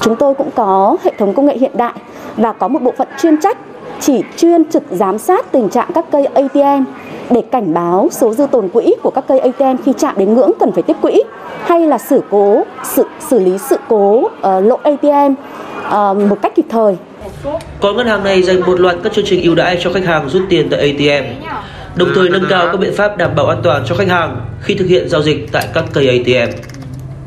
Chúng 0.00 0.16
tôi 0.16 0.34
cũng 0.34 0.50
có 0.54 0.96
hệ 1.04 1.12
thống 1.18 1.34
công 1.34 1.46
nghệ 1.46 1.56
hiện 1.58 1.70
đại 1.74 1.92
và 2.36 2.52
có 2.52 2.68
một 2.68 2.82
bộ 2.82 2.92
phận 2.98 3.08
chuyên 3.22 3.40
trách 3.40 3.58
chỉ 4.00 4.22
chuyên 4.36 4.64
trực 4.70 4.82
giám 4.90 5.18
sát 5.18 5.52
tình 5.52 5.68
trạng 5.68 5.90
các 5.94 6.04
cây 6.12 6.26
ATM 6.26 6.84
để 7.30 7.42
cảnh 7.52 7.74
báo 7.74 8.08
số 8.12 8.34
dư 8.34 8.46
tồn 8.46 8.68
quỹ 8.68 8.94
của 9.02 9.10
các 9.10 9.24
cây 9.28 9.38
ATM 9.38 9.82
khi 9.84 9.92
chạm 9.98 10.14
đến 10.18 10.34
ngưỡng 10.34 10.50
cần 10.60 10.72
phải 10.72 10.82
tiếp 10.82 10.96
quỹ 11.02 11.22
hay 11.64 11.80
là 11.80 11.98
xử 11.98 12.22
cố 12.30 12.62
sự 12.84 13.04
xử 13.28 13.38
lý 13.38 13.58
sự 13.58 13.76
cố 13.88 14.18
uh, 14.18 14.30
lỗi 14.42 14.78
ATM 14.82 15.32
uh, 15.32 16.30
một 16.30 16.42
cách 16.42 16.52
kịp 16.56 16.66
thời. 16.68 16.96
Còn 17.80 17.96
ngân 17.96 18.06
hàng 18.06 18.24
này 18.24 18.42
dành 18.42 18.60
một 18.60 18.80
loạt 18.80 18.96
các 19.02 19.12
chương 19.12 19.24
trình 19.28 19.42
ưu 19.42 19.54
đãi 19.54 19.78
cho 19.80 19.92
khách 19.92 20.04
hàng 20.04 20.28
rút 20.28 20.42
tiền 20.48 20.68
tại 20.70 20.80
ATM 20.80 21.24
đồng 21.96 22.08
thời 22.14 22.28
nâng 22.28 22.46
cao 22.48 22.66
các 22.66 22.80
biện 22.80 22.92
pháp 22.96 23.16
đảm 23.16 23.34
bảo 23.36 23.46
an 23.46 23.60
toàn 23.62 23.82
cho 23.86 23.94
khách 23.94 24.08
hàng 24.08 24.40
khi 24.62 24.74
thực 24.74 24.88
hiện 24.88 25.08
giao 25.08 25.22
dịch 25.22 25.48
tại 25.52 25.68
các 25.74 25.84
cây 25.92 26.08
ATM 26.08 26.76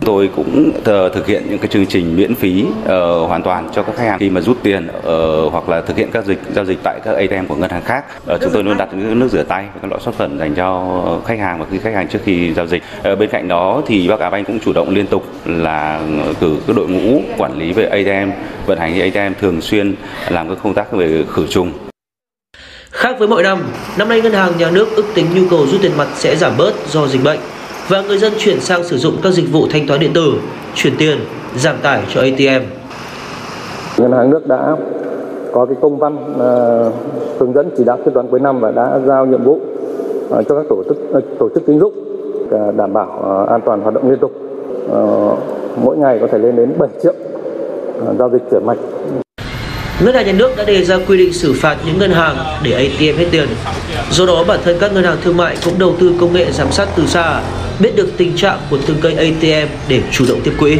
tôi 0.09 0.29
cũng 0.35 0.71
thực 0.85 1.27
hiện 1.27 1.43
những 1.49 1.59
cái 1.59 1.67
chương 1.67 1.85
trình 1.85 2.15
miễn 2.15 2.35
phí 2.35 2.65
uh, 2.83 2.87
hoàn 3.27 3.43
toàn 3.43 3.69
cho 3.75 3.83
các 3.83 3.95
khách 3.95 4.03
hàng 4.03 4.19
khi 4.19 4.29
mà 4.29 4.41
rút 4.41 4.57
tiền 4.63 4.87
uh, 4.97 5.51
hoặc 5.51 5.69
là 5.69 5.81
thực 5.81 5.97
hiện 5.97 6.09
các 6.11 6.25
dịch 6.25 6.39
giao 6.55 6.65
dịch 6.65 6.79
tại 6.83 6.99
các 7.03 7.15
ATM 7.15 7.45
của 7.47 7.55
ngân 7.55 7.69
hàng 7.69 7.83
khác. 7.83 8.05
Uh, 8.33 8.41
chúng 8.41 8.51
tôi 8.53 8.63
luôn 8.63 8.77
đặt 8.77 8.89
những 8.93 9.19
nước 9.19 9.27
rửa 9.31 9.43
tay 9.43 9.65
và 9.73 9.79
các 9.81 9.87
loại 9.87 10.01
xuất 10.01 10.15
phẩm 10.15 10.37
dành 10.39 10.55
cho 10.55 11.21
khách 11.25 11.39
hàng 11.39 11.59
và 11.59 11.65
khi 11.71 11.77
khách 11.77 11.93
hàng 11.93 12.07
trước 12.07 12.19
khi 12.23 12.53
giao 12.53 12.67
dịch. 12.67 12.83
Uh, 13.13 13.19
bên 13.19 13.29
cạnh 13.29 13.47
đó 13.47 13.81
thì 13.87 14.07
Bắc 14.07 14.19
Á 14.19 14.29
Banh 14.29 14.45
cũng 14.45 14.59
chủ 14.59 14.73
động 14.73 14.89
liên 14.89 15.07
tục 15.07 15.23
là 15.45 16.01
cử 16.39 16.57
các 16.67 16.75
đội 16.75 16.87
ngũ 16.87 17.21
quản 17.37 17.57
lý 17.57 17.73
về 17.73 17.85
ATM, 17.85 18.31
vận 18.65 18.79
hành 18.79 18.99
ATM 19.01 19.33
thường 19.41 19.61
xuyên 19.61 19.95
làm 20.29 20.49
các 20.49 20.57
công 20.63 20.73
tác 20.73 20.91
về 20.91 21.23
khử 21.33 21.47
trùng 21.47 21.88
Khác 22.91 23.15
với 23.19 23.27
mọi 23.27 23.43
năm, 23.43 23.57
năm 23.97 24.09
nay 24.09 24.21
ngân 24.21 24.31
hàng 24.31 24.51
nhà 24.57 24.71
nước 24.71 24.87
ước 24.95 25.03
tính 25.15 25.25
nhu 25.35 25.41
cầu 25.49 25.59
rút 25.71 25.81
tiền 25.81 25.91
mặt 25.97 26.07
sẽ 26.15 26.35
giảm 26.35 26.51
bớt 26.57 26.71
do 26.87 27.07
dịch 27.07 27.23
bệnh 27.23 27.39
và 27.87 28.01
người 28.01 28.17
dân 28.17 28.33
chuyển 28.37 28.59
sang 28.59 28.83
sử 28.83 28.97
dụng 28.97 29.13
các 29.23 29.31
dịch 29.31 29.51
vụ 29.51 29.67
thanh 29.69 29.87
toán 29.87 29.99
điện 29.99 30.11
tử, 30.13 30.33
chuyển 30.75 30.93
tiền, 30.97 31.17
giảm 31.55 31.75
tải 31.83 32.03
cho 32.13 32.21
ATM. 32.21 32.65
Ngân 33.97 34.11
hàng 34.11 34.29
nước 34.29 34.47
đã 34.47 34.75
có 35.53 35.65
cái 35.65 35.75
công 35.81 35.97
văn 35.97 36.15
uh, 36.31 37.39
hướng 37.39 37.53
dẫn 37.53 37.69
chỉ 37.77 37.83
đạo 37.83 37.97
quyết 38.03 38.11
toán 38.13 38.27
cuối 38.27 38.39
năm 38.39 38.59
và 38.59 38.71
đã 38.71 38.99
giao 39.05 39.25
nhiệm 39.25 39.43
vụ 39.43 39.53
uh, 39.53 40.29
cho 40.29 40.55
các 40.55 40.65
tổ 40.69 40.83
chức 40.83 40.97
uh, 41.17 41.23
tổ 41.39 41.49
chức 41.49 41.65
tín 41.65 41.79
dụng 41.79 41.93
uh, 42.43 42.75
đảm 42.75 42.93
bảo 42.93 43.41
uh, 43.43 43.49
an 43.49 43.61
toàn 43.65 43.81
hoạt 43.81 43.93
động 43.93 44.09
liên 44.09 44.19
tục. 44.19 44.31
Uh, 44.85 45.39
mỗi 45.83 45.97
ngày 45.97 46.17
có 46.21 46.27
thể 46.31 46.37
lên 46.37 46.55
đến 46.55 46.73
7 46.77 46.89
triệu 47.03 47.13
uh, 48.09 48.17
giao 48.19 48.29
dịch 48.29 48.41
chuyển 48.51 48.65
mạch 48.65 48.77
Ngân 50.03 50.15
hàng 50.15 50.25
nhà 50.25 50.31
nước 50.31 50.57
đã 50.57 50.63
đề 50.63 50.85
ra 50.85 50.97
quy 51.07 51.17
định 51.17 51.33
xử 51.33 51.53
phạt 51.53 51.77
những 51.85 51.97
ngân 51.97 52.11
hàng 52.11 52.37
để 52.63 52.71
ATM 52.71 53.17
hết 53.17 53.25
tiền. 53.31 53.47
Do 54.11 54.25
đó 54.25 54.43
bản 54.43 54.59
thân 54.63 54.77
các 54.79 54.93
ngân 54.93 55.03
hàng 55.03 55.17
thương 55.23 55.37
mại 55.37 55.57
cũng 55.65 55.79
đầu 55.79 55.95
tư 55.99 56.13
công 56.19 56.33
nghệ 56.33 56.51
giám 56.51 56.71
sát 56.71 56.87
từ 56.95 57.07
xa, 57.07 57.41
biết 57.79 57.95
được 57.95 58.11
tình 58.17 58.35
trạng 58.35 58.59
của 58.69 58.77
từng 58.87 58.97
cây 59.01 59.13
ATM 59.13 59.69
để 59.87 60.01
chủ 60.11 60.25
động 60.29 60.41
tiếp 60.43 60.53
quỹ. 60.59 60.77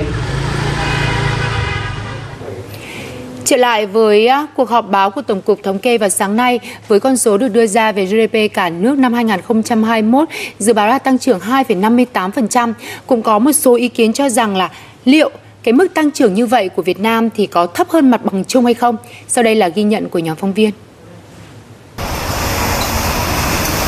Trở 3.46 3.58
lại 3.58 3.86
với 3.86 4.28
à, 4.28 4.48
cuộc 4.56 4.70
họp 4.70 4.90
báo 4.90 5.12
của 5.12 5.22
Tổng 5.22 5.42
cục 5.42 5.64
Thống 5.64 5.80
kê 5.80 5.98
vào 5.98 6.10
sáng 6.10 6.36
nay 6.36 6.60
với 6.88 7.00
con 7.00 7.18
số 7.18 7.38
được 7.38 7.48
đưa 7.48 7.68
ra 7.68 7.92
về 7.92 8.06
GDP 8.06 8.54
cả 8.54 8.70
nước 8.70 8.98
năm 8.98 9.14
2021 9.14 10.30
dự 10.60 10.74
báo 10.74 10.88
là 10.88 11.00
tăng 11.00 11.20
trưởng 11.20 11.40
2,58%. 11.40 12.74
Cũng 13.08 13.22
có 13.22 13.40
một 13.40 13.52
số 13.52 13.76
ý 13.76 13.88
kiến 13.88 14.14
cho 14.14 14.30
rằng 14.30 14.58
là 14.58 14.70
liệu 15.06 15.32
cái 15.64 15.74
mức 15.74 15.88
tăng 15.94 16.12
trưởng 16.12 16.34
như 16.34 16.46
vậy 16.46 16.70
của 16.70 16.82
Việt 16.82 17.00
Nam 17.00 17.30
thì 17.30 17.48
có 17.48 17.66
thấp 17.66 17.90
hơn 17.90 18.12
mặt 18.12 18.22
bằng 18.24 18.44
chung 18.46 18.66
hay 18.66 18.74
không? 18.74 18.98
Sau 19.28 19.44
đây 19.44 19.56
là 19.56 19.68
ghi 19.68 19.84
nhận 19.84 20.10
của 20.10 20.20
nhóm 20.20 20.36
phóng 20.36 20.54
viên. 20.54 20.72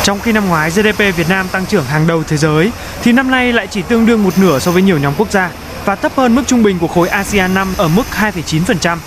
Trong 0.04 0.20
khi 0.20 0.32
năm 0.32 0.48
ngoái 0.48 0.70
GDP 0.70 0.98
Việt 0.98 1.30
Nam 1.30 1.48
tăng 1.52 1.66
trưởng 1.66 1.84
hàng 1.84 2.08
đầu 2.08 2.24
thế 2.28 2.38
giới, 2.38 2.72
thì 3.04 3.12
năm 3.12 3.32
nay 3.32 3.54
lại 3.54 3.68
chỉ 3.68 3.82
tương 3.82 4.06
đương 4.06 4.24
một 4.24 4.34
nửa 4.38 4.60
so 4.60 4.72
với 4.72 4.82
nhiều 4.82 5.00
nhóm 5.00 5.14
quốc 5.18 5.32
gia 5.32 5.52
và 5.86 5.96
thấp 5.96 6.12
hơn 6.16 6.36
mức 6.36 6.42
trung 6.48 6.64
bình 6.64 6.80
của 6.80 6.88
khối 6.88 7.08
ASEAN 7.08 7.54
5 7.54 7.74
ở 7.78 7.88
mức 7.88 8.04
2,9%. 8.20 8.98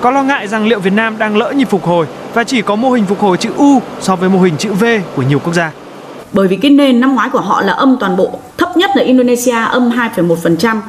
Có 0.00 0.10
lo 0.10 0.22
ngại 0.22 0.48
rằng 0.48 0.66
liệu 0.66 0.80
Việt 0.80 0.92
Nam 0.92 1.18
đang 1.18 1.36
lỡ 1.36 1.52
nhịp 1.52 1.70
phục 1.70 1.84
hồi 1.84 2.06
và 2.34 2.44
chỉ 2.44 2.62
có 2.62 2.76
mô 2.76 2.90
hình 2.90 3.06
phục 3.06 3.20
hồi 3.20 3.36
chữ 3.36 3.50
U 3.56 3.82
so 4.00 4.16
với 4.16 4.28
mô 4.28 4.40
hình 4.40 4.56
chữ 4.56 4.72
V 4.72 4.84
của 5.16 5.22
nhiều 5.22 5.38
quốc 5.38 5.52
gia. 5.52 5.72
Bởi 6.32 6.48
vì 6.48 6.56
cái 6.56 6.70
nền 6.70 7.00
năm 7.00 7.14
ngoái 7.14 7.28
của 7.32 7.40
họ 7.40 7.62
là 7.62 7.72
âm 7.72 7.96
toàn 8.00 8.16
bộ, 8.16 8.38
thấp 8.58 8.76
nhất 8.76 8.90
là 8.94 9.02
Indonesia 9.02 9.56
âm 9.70 9.90
2,1%, 9.90 10.80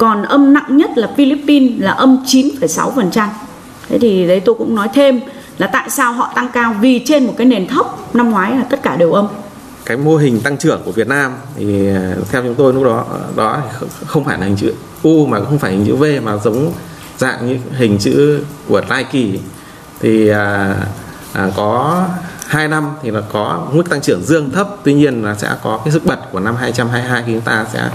còn 0.00 0.22
âm 0.22 0.52
nặng 0.52 0.76
nhất 0.76 0.90
là 0.98 1.08
Philippines 1.16 1.82
là 1.82 1.92
âm 1.92 2.24
9,6%. 2.26 3.28
Thế 3.88 3.98
thì 3.98 4.26
đấy 4.26 4.40
tôi 4.40 4.54
cũng 4.54 4.74
nói 4.74 4.88
thêm 4.94 5.20
là 5.58 5.66
tại 5.66 5.90
sao 5.90 6.12
họ 6.12 6.32
tăng 6.34 6.48
cao 6.52 6.74
vì 6.80 7.02
trên 7.04 7.26
một 7.26 7.34
cái 7.36 7.46
nền 7.46 7.66
thấp 7.66 7.86
năm 8.14 8.30
ngoái 8.30 8.56
là 8.56 8.64
tất 8.70 8.82
cả 8.82 8.96
đều 8.96 9.12
âm. 9.12 9.26
Cái 9.84 9.96
mô 9.96 10.16
hình 10.16 10.40
tăng 10.40 10.58
trưởng 10.58 10.82
của 10.84 10.92
Việt 10.92 11.08
Nam 11.08 11.32
thì 11.56 11.88
à, 11.88 12.14
theo 12.30 12.42
chúng 12.42 12.54
tôi 12.54 12.72
lúc 12.72 12.84
đó 12.84 13.04
đó 13.36 13.58
không 14.06 14.24
phải 14.24 14.38
là 14.38 14.46
hình 14.46 14.56
chữ 14.56 14.72
U 15.02 15.26
mà 15.26 15.40
không 15.44 15.58
phải 15.58 15.72
hình 15.72 15.86
chữ 15.86 15.96
V 15.96 16.04
mà 16.24 16.36
giống 16.36 16.72
dạng 17.18 17.48
như 17.48 17.58
hình 17.76 17.98
chữ 17.98 18.44
của 18.68 18.80
Nike 18.80 19.38
thì 20.00 20.28
à, 20.28 20.76
à, 21.32 21.50
có 21.56 22.04
2 22.46 22.68
năm 22.68 22.84
thì 23.02 23.10
là 23.10 23.20
có 23.32 23.68
mức 23.72 23.90
tăng 23.90 24.00
trưởng 24.00 24.22
dương 24.22 24.50
thấp 24.50 24.68
tuy 24.84 24.94
nhiên 24.94 25.24
là 25.24 25.34
sẽ 25.34 25.48
có 25.62 25.80
cái 25.84 25.92
sức 25.92 26.04
bật 26.04 26.18
của 26.32 26.40
năm 26.40 26.56
2022 26.56 27.22
khi 27.26 27.32
chúng 27.32 27.42
ta 27.42 27.66
sẽ 27.72 27.90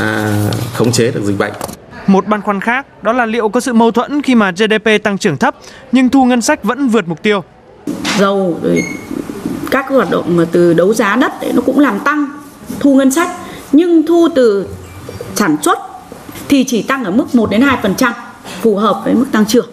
à, 0.00 0.36
khống 0.74 0.92
chế 0.92 1.10
được 1.10 1.22
dịch 1.24 1.38
bệnh. 1.38 1.52
Một 2.06 2.26
băn 2.26 2.42
khoăn 2.42 2.60
khác 2.60 3.02
đó 3.02 3.12
là 3.12 3.26
liệu 3.26 3.48
có 3.48 3.60
sự 3.60 3.72
mâu 3.72 3.90
thuẫn 3.90 4.22
khi 4.22 4.34
mà 4.34 4.50
GDP 4.50 5.02
tăng 5.02 5.18
trưởng 5.18 5.36
thấp 5.36 5.54
nhưng 5.92 6.08
thu 6.08 6.24
ngân 6.24 6.40
sách 6.40 6.64
vẫn 6.64 6.88
vượt 6.88 7.08
mục 7.08 7.22
tiêu. 7.22 7.44
Dầu 8.18 8.58
rồi 8.62 8.84
các 9.70 9.88
hoạt 9.88 10.10
động 10.10 10.36
mà 10.36 10.44
từ 10.52 10.74
đấu 10.74 10.94
giá 10.94 11.16
đất 11.16 11.40
ấy, 11.40 11.52
nó 11.52 11.62
cũng 11.66 11.78
làm 11.78 12.00
tăng 12.00 12.26
thu 12.80 12.94
ngân 12.94 13.10
sách 13.10 13.28
nhưng 13.72 14.06
thu 14.06 14.28
từ 14.34 14.68
sản 15.34 15.56
xuất 15.62 15.78
thì 16.48 16.64
chỉ 16.64 16.82
tăng 16.82 17.04
ở 17.04 17.10
mức 17.10 17.34
1 17.34 17.50
đến 17.50 17.60
2%. 17.82 18.12
phù 18.62 18.76
hợp 18.76 19.00
với 19.04 19.14
mức 19.14 19.26
tăng 19.32 19.46
trưởng 19.46 19.68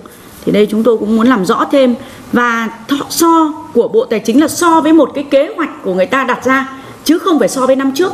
thì 0.45 0.51
đây 0.51 0.67
chúng 0.71 0.83
tôi 0.83 0.97
cũng 0.97 1.15
muốn 1.15 1.27
làm 1.27 1.45
rõ 1.45 1.65
thêm 1.71 1.95
và 2.31 2.69
so 3.09 3.53
của 3.73 3.87
Bộ 3.87 4.05
Tài 4.05 4.19
chính 4.19 4.41
là 4.41 4.47
so 4.47 4.81
với 4.81 4.93
một 4.93 5.11
cái 5.15 5.23
kế 5.31 5.49
hoạch 5.55 5.69
của 5.83 5.93
người 5.93 6.05
ta 6.05 6.23
đặt 6.23 6.45
ra 6.45 6.69
chứ 7.03 7.19
không 7.19 7.39
phải 7.39 7.49
so 7.49 7.65
với 7.65 7.75
năm 7.75 7.91
trước. 7.95 8.13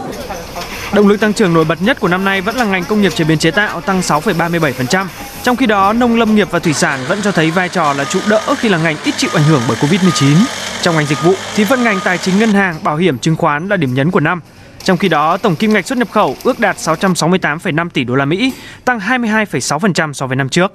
Động 0.95 1.07
lực 1.07 1.19
tăng 1.19 1.33
trưởng 1.33 1.53
nổi 1.53 1.65
bật 1.65 1.81
nhất 1.81 2.00
của 2.00 2.07
năm 2.07 2.25
nay 2.25 2.41
vẫn 2.41 2.55
là 2.55 2.65
ngành 2.65 2.83
công 2.83 3.01
nghiệp 3.01 3.12
chế 3.15 3.23
biến 3.23 3.38
chế 3.38 3.51
tạo 3.51 3.81
tăng 3.81 4.01
6,37%. 4.01 5.05
Trong 5.43 5.55
khi 5.55 5.65
đó, 5.65 5.93
nông 5.93 6.15
lâm 6.15 6.35
nghiệp 6.35 6.47
và 6.51 6.59
thủy 6.59 6.73
sản 6.73 7.00
vẫn 7.07 7.19
cho 7.23 7.31
thấy 7.31 7.51
vai 7.51 7.69
trò 7.69 7.93
là 7.93 8.03
trụ 8.03 8.19
đỡ 8.29 8.55
khi 8.59 8.69
là 8.69 8.77
ngành 8.77 8.95
ít 9.05 9.13
chịu 9.17 9.29
ảnh 9.33 9.43
hưởng 9.43 9.62
bởi 9.67 9.77
Covid-19. 9.77 10.35
Trong 10.81 10.95
ngành 10.95 11.05
dịch 11.05 11.23
vụ 11.23 11.33
thì 11.55 11.63
phân 11.63 11.83
ngành 11.83 12.00
tài 12.03 12.17
chính 12.17 12.39
ngân 12.39 12.50
hàng, 12.50 12.75
bảo 12.83 12.97
hiểm, 12.97 13.17
chứng 13.17 13.35
khoán 13.35 13.67
là 13.67 13.77
điểm 13.77 13.93
nhấn 13.93 14.12
của 14.12 14.19
năm. 14.19 14.41
Trong 14.83 14.97
khi 14.97 15.09
đó, 15.09 15.38
tổng 15.38 15.55
kim 15.55 15.73
ngạch 15.73 15.88
xuất 15.88 15.97
nhập 15.97 16.12
khẩu 16.12 16.35
ước 16.43 16.59
đạt 16.59 16.77
668,5 16.77 17.89
tỷ 17.89 18.03
đô 18.03 18.15
la 18.15 18.25
Mỹ, 18.25 18.53
tăng 18.85 19.00
22,6% 19.00 20.13
so 20.13 20.27
với 20.27 20.35
năm 20.35 20.50
trước. 20.50 20.71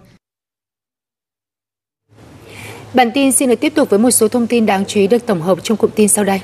Bản 2.95 3.11
tin 3.15 3.33
xin 3.33 3.49
được 3.49 3.61
tiếp 3.61 3.73
tục 3.75 3.91
với 3.91 3.99
một 3.99 4.11
số 4.11 4.29
thông 4.29 4.47
tin 4.47 4.67
đáng 4.67 4.85
chú 4.85 5.01
ý 5.01 5.07
được 5.07 5.27
tổng 5.27 5.43
hợp 5.43 5.59
trong 5.63 5.77
cụm 5.77 5.91
tin 5.95 6.09
sau 6.09 6.25
đây. 6.25 6.41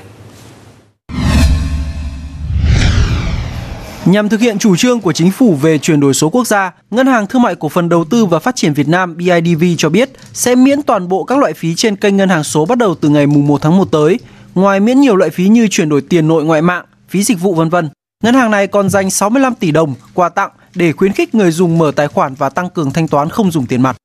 Nhằm 4.07 4.29
thực 4.29 4.41
hiện 4.41 4.59
chủ 4.59 4.77
trương 4.77 5.01
của 5.01 5.13
chính 5.13 5.31
phủ 5.31 5.55
về 5.55 5.79
chuyển 5.79 6.01
đổi 6.01 6.15
số 6.15 6.31
quốc 6.31 6.47
gia, 6.47 6.73
Ngân 6.91 7.07
hàng 7.07 7.27
Thương 7.27 7.43
mại 7.43 7.55
Cổ 7.55 7.69
phần 7.69 7.89
Đầu 7.89 8.05
tư 8.05 8.27
và 8.27 8.39
Phát 8.39 8.57
triển 8.57 8.73
Việt 8.75 8.89
Nam 8.89 9.17
BIDV 9.17 9.65
cho 9.79 9.89
biết 9.89 10.11
sẽ 10.33 10.55
miễn 10.55 10.83
toàn 10.83 11.09
bộ 11.09 11.25
các 11.25 11.39
loại 11.39 11.53
phí 11.53 11.75
trên 11.75 11.97
kênh 11.97 12.17
ngân 12.17 12.29
hàng 12.29 12.45
số 12.45 12.67
bắt 12.67 12.79
đầu 12.79 12.95
từ 12.95 13.09
ngày 13.09 13.27
1 13.27 13.63
tháng 13.63 13.77
1 13.77 13.85
tới. 13.93 14.19
Ngoài 14.55 14.81
miễn 14.81 15.01
nhiều 15.01 15.17
loại 15.17 15.31
phí 15.31 15.49
như 15.49 15.69
chuyển 15.71 15.89
đổi 15.89 16.01
tiền 16.01 16.29
nội 16.29 16.45
ngoại 16.45 16.63
mạng, 16.63 16.85
phí 17.09 17.23
dịch 17.23 17.41
vụ 17.41 17.55
vân 17.55 17.69
vân, 17.69 17.89
ngân 18.25 18.35
hàng 18.35 18.51
này 18.51 18.67
còn 18.67 18.91
dành 18.91 19.11
65 19.11 19.55
tỷ 19.55 19.71
đồng 19.71 19.95
quà 20.15 20.29
tặng 20.29 20.51
để 20.75 20.93
khuyến 20.93 21.13
khích 21.13 21.35
người 21.35 21.51
dùng 21.51 21.79
mở 21.79 21.93
tài 21.97 22.09
khoản 22.09 22.35
và 22.35 22.49
tăng 22.49 22.71
cường 22.71 22.91
thanh 22.91 23.09
toán 23.09 23.29
không 23.29 23.51
dùng 23.51 23.67
tiền 23.67 23.83
mặt. 23.83 23.97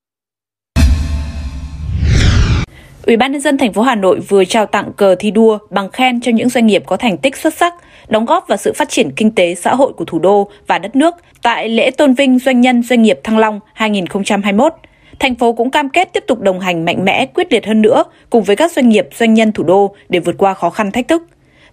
Ủy 3.05 3.17
ban 3.17 3.31
nhân 3.31 3.41
dân 3.41 3.57
thành 3.57 3.73
phố 3.73 3.81
Hà 3.81 3.95
Nội 3.95 4.19
vừa 4.19 4.45
trao 4.45 4.65
tặng 4.65 4.91
cờ 4.97 5.15
thi 5.19 5.31
đua 5.31 5.57
bằng 5.69 5.89
khen 5.89 6.21
cho 6.21 6.31
những 6.31 6.49
doanh 6.49 6.67
nghiệp 6.67 6.83
có 6.85 6.97
thành 6.97 7.17
tích 7.17 7.35
xuất 7.35 7.53
sắc, 7.53 7.73
đóng 8.07 8.25
góp 8.25 8.47
vào 8.47 8.57
sự 8.57 8.73
phát 8.73 8.89
triển 8.89 9.11
kinh 9.15 9.31
tế 9.31 9.55
xã 9.55 9.75
hội 9.75 9.93
của 9.93 10.05
thủ 10.05 10.19
đô 10.19 10.49
và 10.67 10.79
đất 10.79 10.95
nước 10.95 11.15
tại 11.41 11.69
lễ 11.69 11.91
tôn 11.91 12.13
vinh 12.13 12.39
doanh 12.39 12.61
nhân 12.61 12.83
doanh 12.83 13.01
nghiệp 13.01 13.19
Thăng 13.23 13.37
Long 13.37 13.59
2021. 13.73 14.73
Thành 15.19 15.35
phố 15.35 15.53
cũng 15.53 15.71
cam 15.71 15.89
kết 15.89 16.13
tiếp 16.13 16.23
tục 16.27 16.39
đồng 16.39 16.59
hành 16.59 16.85
mạnh 16.85 17.05
mẽ, 17.05 17.25
quyết 17.25 17.53
liệt 17.53 17.65
hơn 17.65 17.81
nữa 17.81 18.03
cùng 18.29 18.43
với 18.43 18.55
các 18.55 18.71
doanh 18.71 18.89
nghiệp 18.89 19.07
doanh 19.15 19.33
nhân 19.33 19.51
thủ 19.51 19.63
đô 19.63 19.95
để 20.09 20.19
vượt 20.19 20.35
qua 20.37 20.53
khó 20.53 20.69
khăn 20.69 20.91
thách 20.91 21.07
thức. 21.07 21.23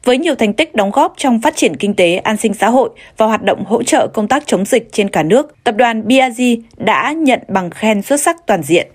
Với 0.05 0.19
nhiều 0.19 0.35
thành 0.35 0.53
tích 0.53 0.75
đóng 0.75 0.91
góp 0.91 1.15
trong 1.17 1.41
phát 1.41 1.57
triển 1.57 1.77
kinh 1.77 1.95
tế, 1.95 2.17
an 2.17 2.37
sinh 2.37 2.55
xã 2.55 2.71
hội 2.71 2.91
và 3.17 3.27
hoạt 3.27 3.43
động 3.43 3.65
hỗ 3.65 3.83
trợ 3.83 4.07
công 4.07 4.29
tác 4.29 4.47
chống 4.47 4.65
dịch 4.65 4.89
trên 4.93 5.09
cả 5.09 5.23
nước, 5.23 5.65
tập 5.65 5.75
đoàn 5.77 6.09
BRG 6.09 6.43
đã 6.77 7.13
nhận 7.13 7.41
bằng 7.49 7.71
khen 7.71 8.03
xuất 8.03 8.21
sắc 8.21 8.47
toàn 8.47 8.63
diện. 8.63 8.87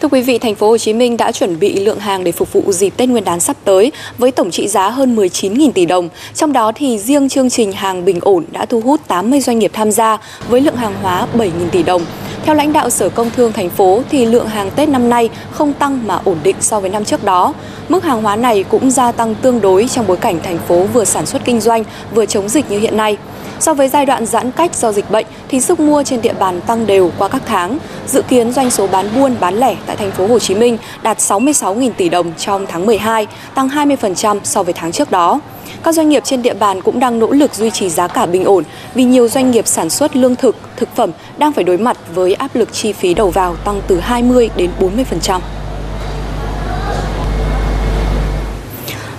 Thưa 0.00 0.08
quý 0.08 0.22
vị, 0.22 0.38
thành 0.38 0.54
phố 0.54 0.68
Hồ 0.68 0.78
Chí 0.78 0.92
Minh 0.92 1.16
đã 1.16 1.32
chuẩn 1.32 1.58
bị 1.58 1.80
lượng 1.80 1.98
hàng 1.98 2.24
để 2.24 2.32
phục 2.32 2.52
vụ 2.52 2.72
dịp 2.72 2.90
Tết 2.96 3.08
Nguyên 3.08 3.24
đán 3.24 3.40
sắp 3.40 3.56
tới 3.64 3.92
với 4.18 4.32
tổng 4.32 4.50
trị 4.50 4.68
giá 4.68 4.90
hơn 4.90 5.16
19.000 5.16 5.72
tỷ 5.72 5.86
đồng. 5.86 6.08
Trong 6.34 6.52
đó 6.52 6.72
thì 6.74 6.98
riêng 6.98 7.28
chương 7.28 7.50
trình 7.50 7.72
hàng 7.72 8.04
bình 8.04 8.18
ổn 8.22 8.44
đã 8.52 8.66
thu 8.66 8.80
hút 8.80 9.00
80 9.08 9.40
doanh 9.40 9.58
nghiệp 9.58 9.70
tham 9.74 9.90
gia 9.90 10.18
với 10.48 10.60
lượng 10.60 10.76
hàng 10.76 10.94
hóa 11.02 11.26
7.000 11.36 11.48
tỷ 11.72 11.82
đồng. 11.82 12.02
Theo 12.44 12.54
lãnh 12.54 12.72
đạo 12.72 12.90
Sở 12.90 13.08
Công 13.08 13.30
Thương 13.30 13.52
thành 13.52 13.70
phố 13.70 14.02
thì 14.10 14.26
lượng 14.26 14.48
hàng 14.48 14.70
Tết 14.70 14.88
năm 14.88 15.10
nay 15.10 15.28
không 15.50 15.72
tăng 15.72 16.06
mà 16.06 16.20
ổn 16.24 16.36
định 16.42 16.56
so 16.60 16.80
với 16.80 16.90
năm 16.90 17.04
trước 17.04 17.24
đó. 17.24 17.54
Mức 17.88 18.04
hàng 18.04 18.22
hóa 18.22 18.36
này 18.36 18.62
cũng 18.62 18.90
gia 18.90 19.12
tăng 19.12 19.34
tương 19.34 19.60
đối 19.60 19.88
trong 19.88 20.06
bối 20.06 20.16
cảnh 20.16 20.38
thành 20.42 20.58
phố 20.58 20.84
vừa 20.92 21.04
sản 21.04 21.26
xuất 21.26 21.44
kinh 21.44 21.60
doanh 21.60 21.84
vừa 22.14 22.26
chống 22.26 22.48
dịch 22.48 22.70
như 22.70 22.78
hiện 22.78 22.96
nay. 22.96 23.16
So 23.60 23.74
với 23.74 23.88
giai 23.88 24.06
đoạn 24.06 24.26
giãn 24.26 24.50
cách 24.50 24.74
do 24.74 24.92
dịch 24.92 25.10
bệnh 25.10 25.26
thì 25.48 25.60
sức 25.60 25.80
mua 25.80 26.02
trên 26.02 26.22
địa 26.22 26.32
bàn 26.32 26.60
tăng 26.60 26.86
đều 26.86 27.10
qua 27.18 27.28
các 27.28 27.42
tháng. 27.46 27.78
Dự 28.06 28.22
kiến 28.22 28.52
doanh 28.52 28.70
số 28.70 28.86
bán 28.86 29.08
buôn 29.14 29.36
bán 29.40 29.54
lẻ 29.54 29.76
tại 29.86 29.96
thành 29.96 30.10
phố 30.10 30.26
Hồ 30.26 30.38
Chí 30.38 30.54
Minh 30.54 30.78
đạt 31.02 31.18
66.000 31.18 31.90
tỷ 31.96 32.08
đồng 32.08 32.32
trong 32.38 32.66
tháng 32.66 32.86
12, 32.86 33.26
tăng 33.54 33.68
20% 33.68 34.38
so 34.44 34.62
với 34.62 34.74
tháng 34.74 34.92
trước 34.92 35.10
đó. 35.10 35.40
Các 35.82 35.94
doanh 35.94 36.08
nghiệp 36.08 36.22
trên 36.24 36.42
địa 36.42 36.54
bàn 36.54 36.82
cũng 36.82 37.00
đang 37.00 37.18
nỗ 37.18 37.30
lực 37.30 37.54
duy 37.54 37.70
trì 37.70 37.90
giá 37.90 38.08
cả 38.08 38.26
bình 38.26 38.44
ổn 38.44 38.64
vì 38.94 39.04
nhiều 39.04 39.28
doanh 39.28 39.50
nghiệp 39.50 39.66
sản 39.66 39.90
xuất 39.90 40.16
lương 40.16 40.36
thực, 40.36 40.56
thực 40.76 40.96
phẩm 40.96 41.10
đang 41.38 41.52
phải 41.52 41.64
đối 41.64 41.78
mặt 41.78 41.96
với 42.14 42.34
áp 42.34 42.50
lực 42.54 42.72
chi 42.72 42.92
phí 42.92 43.14
đầu 43.14 43.30
vào 43.30 43.56
tăng 43.56 43.80
từ 43.86 44.00
20 44.00 44.50
đến 44.56 44.70
40%. 44.80 45.40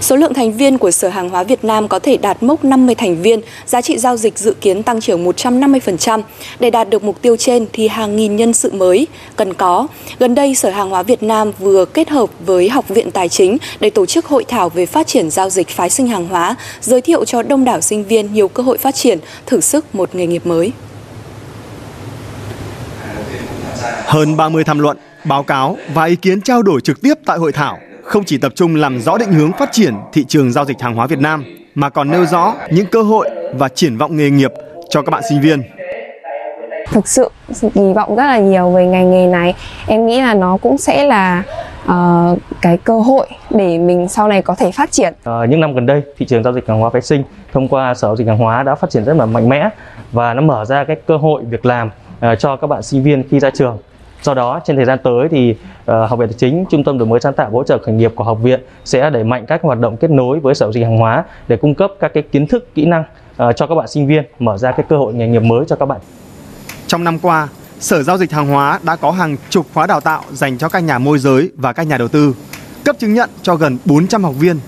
Số 0.01 0.15
lượng 0.15 0.34
thành 0.34 0.53
viên 0.53 0.77
của 0.77 0.91
Sở 0.91 1.10
Hàng 1.10 1.29
hóa 1.29 1.43
Việt 1.43 1.63
Nam 1.63 1.88
có 1.88 2.00
thể 2.00 2.17
đạt 2.17 2.43
mốc 2.43 2.63
50 2.63 2.96
thành 2.96 3.22
viên, 3.22 3.41
giá 3.65 3.81
trị 3.81 3.98
giao 3.98 4.17
dịch 4.17 4.38
dự 4.38 4.53
kiến 4.62 4.84
tăng 4.84 5.01
trưởng 5.01 5.25
150%. 5.25 6.22
Để 6.60 6.70
đạt 6.70 6.89
được 6.89 7.03
mục 7.03 7.22
tiêu 7.22 7.36
trên 7.36 7.65
thì 7.74 7.88
hàng 7.88 8.15
nghìn 8.15 8.36
nhân 8.36 8.53
sự 8.53 8.72
mới 8.72 9.08
cần 9.36 9.53
có. 9.53 9.88
Gần 10.20 10.36
đây, 10.36 10.55
Sở 10.55 10.70
Hàng 10.70 10.89
hóa 10.89 11.03
Việt 11.03 11.24
Nam 11.24 11.51
vừa 11.60 11.86
kết 11.86 12.10
hợp 12.10 12.29
với 12.46 12.70
Học 12.70 12.88
viện 12.88 13.12
Tài 13.12 13.29
chính 13.29 13.58
để 13.79 13.89
tổ 13.89 14.05
chức 14.05 14.25
hội 14.25 14.43
thảo 14.48 14.70
về 14.70 14.86
phát 14.86 15.08
triển 15.08 15.29
giao 15.29 15.50
dịch 15.50 15.70
phái 15.70 15.89
sinh 15.89 16.08
hàng 16.08 16.27
hóa, 16.27 16.55
giới 16.81 17.01
thiệu 17.01 17.25
cho 17.25 17.43
đông 17.43 17.65
đảo 17.65 17.81
sinh 17.81 18.03
viên 18.03 18.34
nhiều 18.34 18.48
cơ 18.48 18.63
hội 18.63 18.77
phát 18.77 18.96
triển, 18.96 19.20
thử 19.46 19.62
sức 19.62 19.96
một 19.96 20.15
nghề 20.15 20.27
nghiệp 20.27 20.46
mới. 20.46 20.72
Hơn 24.05 24.38
30 24.38 24.63
tham 24.63 24.79
luận, 24.79 24.98
báo 25.25 25.43
cáo 25.43 25.77
và 25.93 26.05
ý 26.05 26.15
kiến 26.15 26.41
trao 26.41 26.63
đổi 26.63 26.81
trực 26.81 27.01
tiếp 27.01 27.13
tại 27.25 27.38
hội 27.38 27.51
thảo 27.51 27.77
không 28.12 28.24
chỉ 28.24 28.38
tập 28.38 28.51
trung 28.56 28.75
làm 28.75 29.00
rõ 29.00 29.18
định 29.18 29.32
hướng 29.32 29.51
phát 29.51 29.72
triển 29.72 29.94
thị 30.13 30.25
trường 30.27 30.51
giao 30.51 30.65
dịch 30.65 30.82
hàng 30.82 30.96
hóa 30.96 31.08
Việt 31.08 31.20
Nam 31.20 31.44
mà 31.75 31.89
còn 31.89 32.12
nêu 32.12 32.25
rõ 32.25 32.53
những 32.72 32.86
cơ 32.86 33.01
hội 33.01 33.30
và 33.53 33.70
triển 33.70 33.98
vọng 33.98 34.18
nghề 34.18 34.30
nghiệp 34.30 34.51
cho 34.89 35.01
các 35.01 35.10
bạn 35.10 35.22
sinh 35.30 35.41
viên. 35.41 35.63
Thực 36.91 37.08
sự 37.08 37.30
kỳ 37.74 37.94
vọng 37.96 38.15
rất 38.15 38.24
là 38.24 38.38
nhiều 38.39 38.72
về 38.72 38.86
ngành 38.86 39.12
nghề 39.12 39.27
này. 39.27 39.53
Em 39.88 40.06
nghĩ 40.06 40.22
là 40.22 40.34
nó 40.34 40.58
cũng 40.58 40.77
sẽ 40.77 41.03
là 41.03 41.44
uh, 41.86 42.39
cái 42.62 42.77
cơ 42.77 43.00
hội 43.00 43.27
để 43.50 43.77
mình 43.77 44.08
sau 44.08 44.27
này 44.27 44.41
có 44.41 44.56
thể 44.56 44.72
phát 44.72 44.91
triển. 44.91 45.13
À, 45.24 45.34
những 45.50 45.60
năm 45.60 45.74
gần 45.74 45.86
đây, 45.86 46.01
thị 46.18 46.25
trường 46.25 46.44
giao 46.44 46.53
dịch 46.53 46.68
hàng 46.68 46.80
hóa 46.80 46.89
phái 46.89 47.01
sinh 47.01 47.24
thông 47.53 47.68
qua 47.68 47.94
sở 47.94 48.08
giao 48.08 48.15
dịch 48.15 48.27
hàng 48.27 48.38
hóa 48.38 48.63
đã 48.63 48.75
phát 48.75 48.89
triển 48.89 49.06
rất 49.06 49.13
là 49.13 49.25
mạnh 49.25 49.50
mẽ 49.50 49.70
và 50.12 50.34
nó 50.34 50.41
mở 50.41 50.65
ra 50.65 50.84
cái 50.84 50.96
cơ 51.08 51.18
hội 51.18 51.44
việc 51.50 51.65
làm 51.65 51.88
uh, 51.88 52.39
cho 52.39 52.56
các 52.56 52.68
bạn 52.68 52.84
sinh 52.84 53.03
viên 53.03 53.24
khi 53.30 53.39
ra 53.39 53.50
trường 53.50 53.77
Do 54.23 54.33
đó 54.33 54.59
trên 54.65 54.75
thời 54.75 54.85
gian 54.85 54.99
tới 55.03 55.27
thì 55.31 55.51
uh, 55.51 56.09
Học 56.09 56.19
viện 56.19 56.29
Tài 56.29 56.37
chính, 56.37 56.65
Trung 56.69 56.83
tâm 56.83 56.97
đổi 56.97 57.07
mới 57.07 57.19
sáng 57.19 57.33
tạo 57.33 57.49
hỗ 57.49 57.63
trợ 57.63 57.77
khởi 57.77 57.95
nghiệp 57.95 58.11
của 58.15 58.23
học 58.23 58.37
viện 58.41 58.59
sẽ 58.85 59.09
đẩy 59.09 59.23
mạnh 59.23 59.45
các 59.47 59.61
hoạt 59.63 59.79
động 59.79 59.97
kết 59.97 60.09
nối 60.11 60.39
với 60.39 60.55
sở 60.55 60.65
giao 60.65 60.73
dịch 60.73 60.83
hàng 60.83 60.97
hóa 60.97 61.23
để 61.47 61.57
cung 61.57 61.75
cấp 61.75 61.91
các 61.99 62.11
cái 62.13 62.23
kiến 62.23 62.47
thức, 62.47 62.75
kỹ 62.75 62.85
năng 62.85 63.01
uh, 63.01 63.55
cho 63.55 63.67
các 63.67 63.75
bạn 63.75 63.87
sinh 63.87 64.07
viên, 64.07 64.23
mở 64.39 64.57
ra 64.57 64.71
cái 64.71 64.85
cơ 64.89 64.97
hội 64.97 65.13
nghề 65.13 65.27
nghiệp 65.27 65.39
mới 65.39 65.65
cho 65.67 65.75
các 65.75 65.85
bạn. 65.85 65.99
Trong 66.87 67.03
năm 67.03 67.19
qua, 67.19 67.47
Sở 67.79 68.03
Giao 68.03 68.17
dịch 68.17 68.31
Hàng 68.31 68.47
hóa 68.47 68.79
đã 68.83 68.95
có 68.95 69.11
hàng 69.11 69.37
chục 69.49 69.65
khóa 69.73 69.87
đào 69.87 70.01
tạo 70.01 70.23
dành 70.31 70.57
cho 70.57 70.69
các 70.69 70.79
nhà 70.79 70.97
môi 70.97 71.19
giới 71.19 71.51
và 71.55 71.73
các 71.73 71.87
nhà 71.87 71.97
đầu 71.97 72.07
tư, 72.07 72.35
cấp 72.85 72.95
chứng 72.99 73.13
nhận 73.13 73.29
cho 73.41 73.55
gần 73.55 73.77
400 73.85 74.23
học 74.23 74.33
viên. 74.39 74.59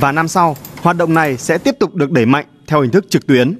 Và 0.00 0.12
năm 0.12 0.28
sau, 0.28 0.56
hoạt 0.82 0.96
động 0.96 1.14
này 1.14 1.36
sẽ 1.36 1.58
tiếp 1.58 1.74
tục 1.78 1.94
được 1.94 2.10
đẩy 2.10 2.26
mạnh 2.26 2.44
theo 2.66 2.80
hình 2.80 2.90
thức 2.90 3.06
trực 3.10 3.26
tuyến 3.26 3.54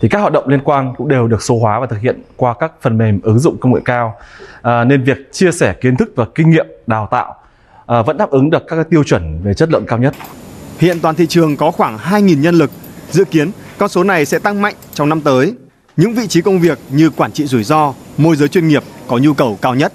thì 0.00 0.08
các 0.08 0.18
hoạt 0.18 0.32
động 0.32 0.48
liên 0.48 0.60
quan 0.64 0.94
cũng 0.96 1.08
đều 1.08 1.28
được 1.28 1.42
số 1.42 1.58
hóa 1.58 1.80
và 1.80 1.86
thực 1.86 2.00
hiện 2.00 2.22
qua 2.36 2.54
các 2.60 2.72
phần 2.80 2.98
mềm 2.98 3.20
ứng 3.22 3.38
dụng 3.38 3.56
công 3.60 3.74
nghệ 3.74 3.80
cao 3.84 4.14
à, 4.62 4.84
nên 4.84 5.04
việc 5.04 5.32
chia 5.32 5.52
sẻ 5.52 5.74
kiến 5.80 5.96
thức 5.96 6.12
và 6.16 6.26
kinh 6.34 6.50
nghiệm 6.50 6.66
đào 6.86 7.08
tạo 7.10 7.34
à, 7.86 8.02
vẫn 8.02 8.16
đáp 8.16 8.30
ứng 8.30 8.50
được 8.50 8.62
các 8.68 8.90
tiêu 8.90 9.04
chuẩn 9.04 9.42
về 9.42 9.54
chất 9.54 9.70
lượng 9.70 9.84
cao 9.86 9.98
nhất. 9.98 10.14
Hiện 10.78 11.00
toàn 11.00 11.14
thị 11.14 11.26
trường 11.26 11.56
có 11.56 11.70
khoảng 11.70 11.98
2.000 11.98 12.40
nhân 12.40 12.54
lực, 12.54 12.70
dự 13.10 13.24
kiến 13.24 13.50
con 13.78 13.88
số 13.88 14.04
này 14.04 14.24
sẽ 14.24 14.38
tăng 14.38 14.62
mạnh 14.62 14.74
trong 14.94 15.08
năm 15.08 15.20
tới. 15.20 15.54
Những 15.96 16.14
vị 16.14 16.26
trí 16.26 16.42
công 16.42 16.58
việc 16.58 16.78
như 16.90 17.10
quản 17.10 17.32
trị 17.32 17.46
rủi 17.46 17.64
ro, 17.64 17.94
môi 18.18 18.36
giới 18.36 18.48
chuyên 18.48 18.68
nghiệp 18.68 18.82
có 19.08 19.18
nhu 19.18 19.34
cầu 19.34 19.58
cao 19.62 19.74
nhất. 19.74 19.92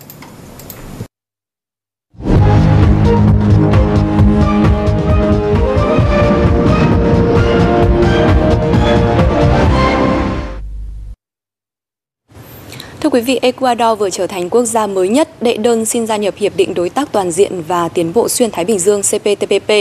Thưa 13.06 13.10
quý 13.10 13.22
vị, 13.22 13.40
Ecuador 13.42 14.00
vừa 14.00 14.10
trở 14.10 14.28
thành 14.28 14.50
quốc 14.50 14.66
gia 14.66 14.88
mới 14.88 15.10
nhất 15.10 15.42
đệ 15.42 15.58
đơn 15.58 15.86
xin 15.86 16.08
gia 16.08 16.18
nhập 16.18 16.34
Hiệp 16.38 16.56
định 16.56 16.74
Đối 16.74 16.90
tác 16.90 17.12
Toàn 17.12 17.32
diện 17.32 17.64
và 17.68 17.88
Tiến 17.88 18.14
bộ 18.14 18.30
Xuyên 18.30 18.52
Thái 18.52 18.66
Bình 18.66 18.80
Dương 18.80 19.02
CPTPP. 19.02 19.72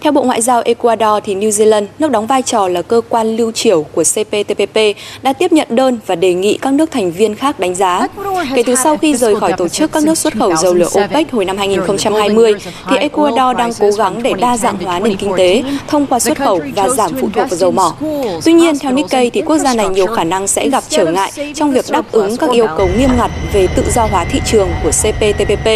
Theo 0.00 0.12
Bộ 0.12 0.22
Ngoại 0.22 0.42
giao 0.42 0.62
Ecuador, 0.64 1.22
thì 1.24 1.34
New 1.34 1.48
Zealand, 1.50 1.86
nước 1.98 2.10
đóng 2.10 2.26
vai 2.26 2.42
trò 2.42 2.68
là 2.68 2.82
cơ 2.82 3.00
quan 3.08 3.36
lưu 3.36 3.52
triểu 3.52 3.82
của 3.82 4.02
CPTPP, 4.04 4.78
đã 5.22 5.32
tiếp 5.32 5.52
nhận 5.52 5.68
đơn 5.70 5.98
và 6.06 6.14
đề 6.14 6.34
nghị 6.34 6.58
các 6.62 6.72
nước 6.72 6.90
thành 6.90 7.12
viên 7.12 7.34
khác 7.34 7.60
đánh 7.60 7.74
giá. 7.74 8.08
Kể 8.54 8.62
từ 8.66 8.74
sau 8.74 8.96
khi 8.96 9.16
rời 9.16 9.36
khỏi 9.40 9.52
tổ 9.56 9.68
chức 9.68 9.92
các 9.92 10.02
nước 10.02 10.18
xuất 10.18 10.34
khẩu 10.36 10.56
dầu 10.56 10.74
lửa 10.74 10.88
OPEC 11.04 11.32
hồi 11.32 11.44
năm 11.44 11.58
2020, 11.58 12.54
thì 12.90 12.96
Ecuador 12.96 13.56
đang 13.56 13.70
cố 13.80 13.90
gắng 13.90 14.22
để 14.22 14.32
đa 14.40 14.56
dạng 14.56 14.76
hóa 14.84 15.00
nền 15.00 15.16
kinh 15.16 15.32
tế 15.36 15.62
thông 15.88 16.06
qua 16.06 16.18
xuất 16.18 16.38
khẩu 16.38 16.60
và 16.76 16.88
giảm 16.88 17.10
phụ 17.20 17.28
thuộc 17.34 17.50
vào 17.50 17.58
dầu 17.58 17.70
mỏ. 17.70 17.96
Tuy 18.44 18.52
nhiên, 18.52 18.78
theo 18.78 18.92
Nikkei, 18.92 19.30
thì 19.30 19.42
quốc 19.42 19.58
gia 19.58 19.74
này 19.74 19.88
nhiều 19.88 20.06
khả 20.06 20.24
năng 20.24 20.46
sẽ 20.46 20.68
gặp 20.68 20.84
trở 20.88 21.04
ngại 21.04 21.32
trong 21.54 21.72
việc 21.72 21.84
đáp 21.90 22.12
ứng 22.12 22.36
các 22.36 22.50
yêu 22.56 22.66
cầu 22.76 22.88
nghiêm 22.98 23.10
ngặt 23.16 23.30
về 23.52 23.66
tự 23.76 23.82
do 23.94 24.06
hóa 24.06 24.24
thị 24.24 24.40
trường 24.46 24.68
của 24.82 24.90
CPTPP. 24.90 25.68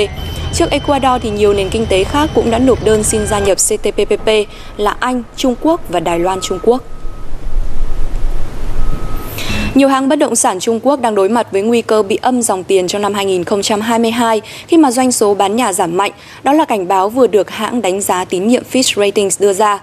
Trước 0.55 0.71
Ecuador 0.71 1.23
thì 1.23 1.31
nhiều 1.31 1.53
nền 1.53 1.69
kinh 1.69 1.87
tế 1.87 2.05
khác 2.05 2.31
cũng 2.35 2.51
đã 2.51 2.59
nộp 2.59 2.85
đơn 2.85 3.03
xin 3.03 3.27
gia 3.27 3.39
nhập 3.39 3.59
CTPPP 3.59 4.29
là 4.77 4.97
Anh, 5.01 5.23
Trung 5.37 5.55
Quốc 5.61 5.81
và 5.89 6.01
Đài 6.01 6.19
Loan 6.19 6.39
Trung 6.43 6.59
Quốc. 6.63 6.83
Nhiều 9.75 9.89
hãng 9.89 10.09
bất 10.09 10.17
động 10.17 10.37
sản 10.37 10.61
Trung 10.61 10.81
Quốc 10.83 11.01
đang 11.01 11.15
đối 11.15 11.29
mặt 11.29 11.53
với 11.53 11.63
nguy 11.63 11.83
cơ 11.83 12.03
bị 12.03 12.19
âm 12.23 12.43
dòng 12.43 12.65
tiền 12.65 12.89
trong 12.89 13.03
năm 13.03 13.15
2022 13.15 14.41
khi 14.67 14.77
mà 14.77 14.91
doanh 14.91 15.13
số 15.13 15.35
bán 15.35 15.57
nhà 15.57 15.73
giảm 15.73 15.97
mạnh. 15.97 16.13
Đó 16.43 16.53
là 16.53 16.65
cảnh 16.65 16.89
báo 16.89 17.09
vừa 17.09 17.27
được 17.27 17.51
hãng 17.51 17.83
đánh 17.83 18.01
giá 18.01 18.25
tín 18.25 18.49
nhiệm 18.49 18.63
Fitch 18.73 19.01
Ratings 19.01 19.41
đưa 19.41 19.53
ra. 19.53 19.81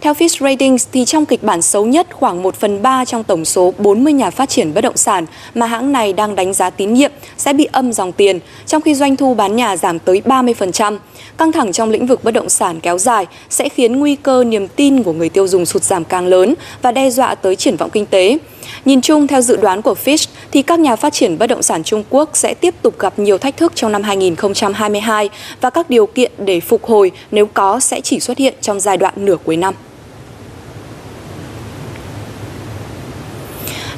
Theo 0.00 0.14
Fitch 0.14 0.44
Ratings, 0.44 0.86
thì 0.92 1.04
trong 1.04 1.26
kịch 1.26 1.42
bản 1.42 1.62
xấu 1.62 1.86
nhất, 1.86 2.06
khoảng 2.12 2.42
1 2.42 2.54
phần 2.56 2.82
3 2.82 3.04
trong 3.04 3.24
tổng 3.24 3.44
số 3.44 3.74
40 3.78 4.12
nhà 4.12 4.30
phát 4.30 4.48
triển 4.48 4.74
bất 4.74 4.80
động 4.80 4.96
sản 4.96 5.26
mà 5.54 5.66
hãng 5.66 5.92
này 5.92 6.12
đang 6.12 6.34
đánh 6.34 6.52
giá 6.52 6.70
tín 6.70 6.94
nhiệm 6.94 7.10
sẽ 7.36 7.52
bị 7.52 7.68
âm 7.72 7.92
dòng 7.92 8.12
tiền, 8.12 8.38
trong 8.66 8.82
khi 8.82 8.94
doanh 8.94 9.16
thu 9.16 9.34
bán 9.34 9.56
nhà 9.56 9.76
giảm 9.76 9.98
tới 9.98 10.22
30%. 10.24 10.98
Căng 11.38 11.52
thẳng 11.52 11.72
trong 11.72 11.90
lĩnh 11.90 12.06
vực 12.06 12.24
bất 12.24 12.30
động 12.30 12.48
sản 12.48 12.80
kéo 12.80 12.98
dài 12.98 13.26
sẽ 13.50 13.68
khiến 13.68 13.98
nguy 13.98 14.16
cơ 14.16 14.44
niềm 14.44 14.68
tin 14.68 15.02
của 15.02 15.12
người 15.12 15.28
tiêu 15.28 15.46
dùng 15.46 15.66
sụt 15.66 15.82
giảm 15.82 16.04
càng 16.04 16.26
lớn 16.26 16.54
và 16.82 16.92
đe 16.92 17.10
dọa 17.10 17.34
tới 17.34 17.56
triển 17.56 17.76
vọng 17.76 17.90
kinh 17.90 18.06
tế. 18.06 18.38
Nhìn 18.84 19.00
chung, 19.00 19.26
theo 19.26 19.40
dự 19.40 19.56
đoán 19.56 19.82
của 19.82 19.94
Fitch, 20.04 20.26
thì 20.52 20.62
các 20.62 20.80
nhà 20.80 20.96
phát 20.96 21.12
triển 21.12 21.38
bất 21.38 21.46
động 21.46 21.62
sản 21.62 21.84
Trung 21.84 22.04
Quốc 22.10 22.30
sẽ 22.32 22.54
tiếp 22.54 22.74
tục 22.82 22.98
gặp 22.98 23.18
nhiều 23.18 23.38
thách 23.38 23.56
thức 23.56 23.72
trong 23.74 23.92
năm 23.92 24.02
2022 24.02 25.28
và 25.60 25.70
các 25.70 25.90
điều 25.90 26.06
kiện 26.06 26.32
để 26.38 26.60
phục 26.60 26.84
hồi 26.84 27.10
nếu 27.30 27.46
có 27.46 27.80
sẽ 27.80 28.00
chỉ 28.00 28.20
xuất 28.20 28.38
hiện 28.38 28.54
trong 28.60 28.80
giai 28.80 28.96
đoạn 28.96 29.14
nửa 29.16 29.36
cuối 29.44 29.56
năm. 29.56 29.74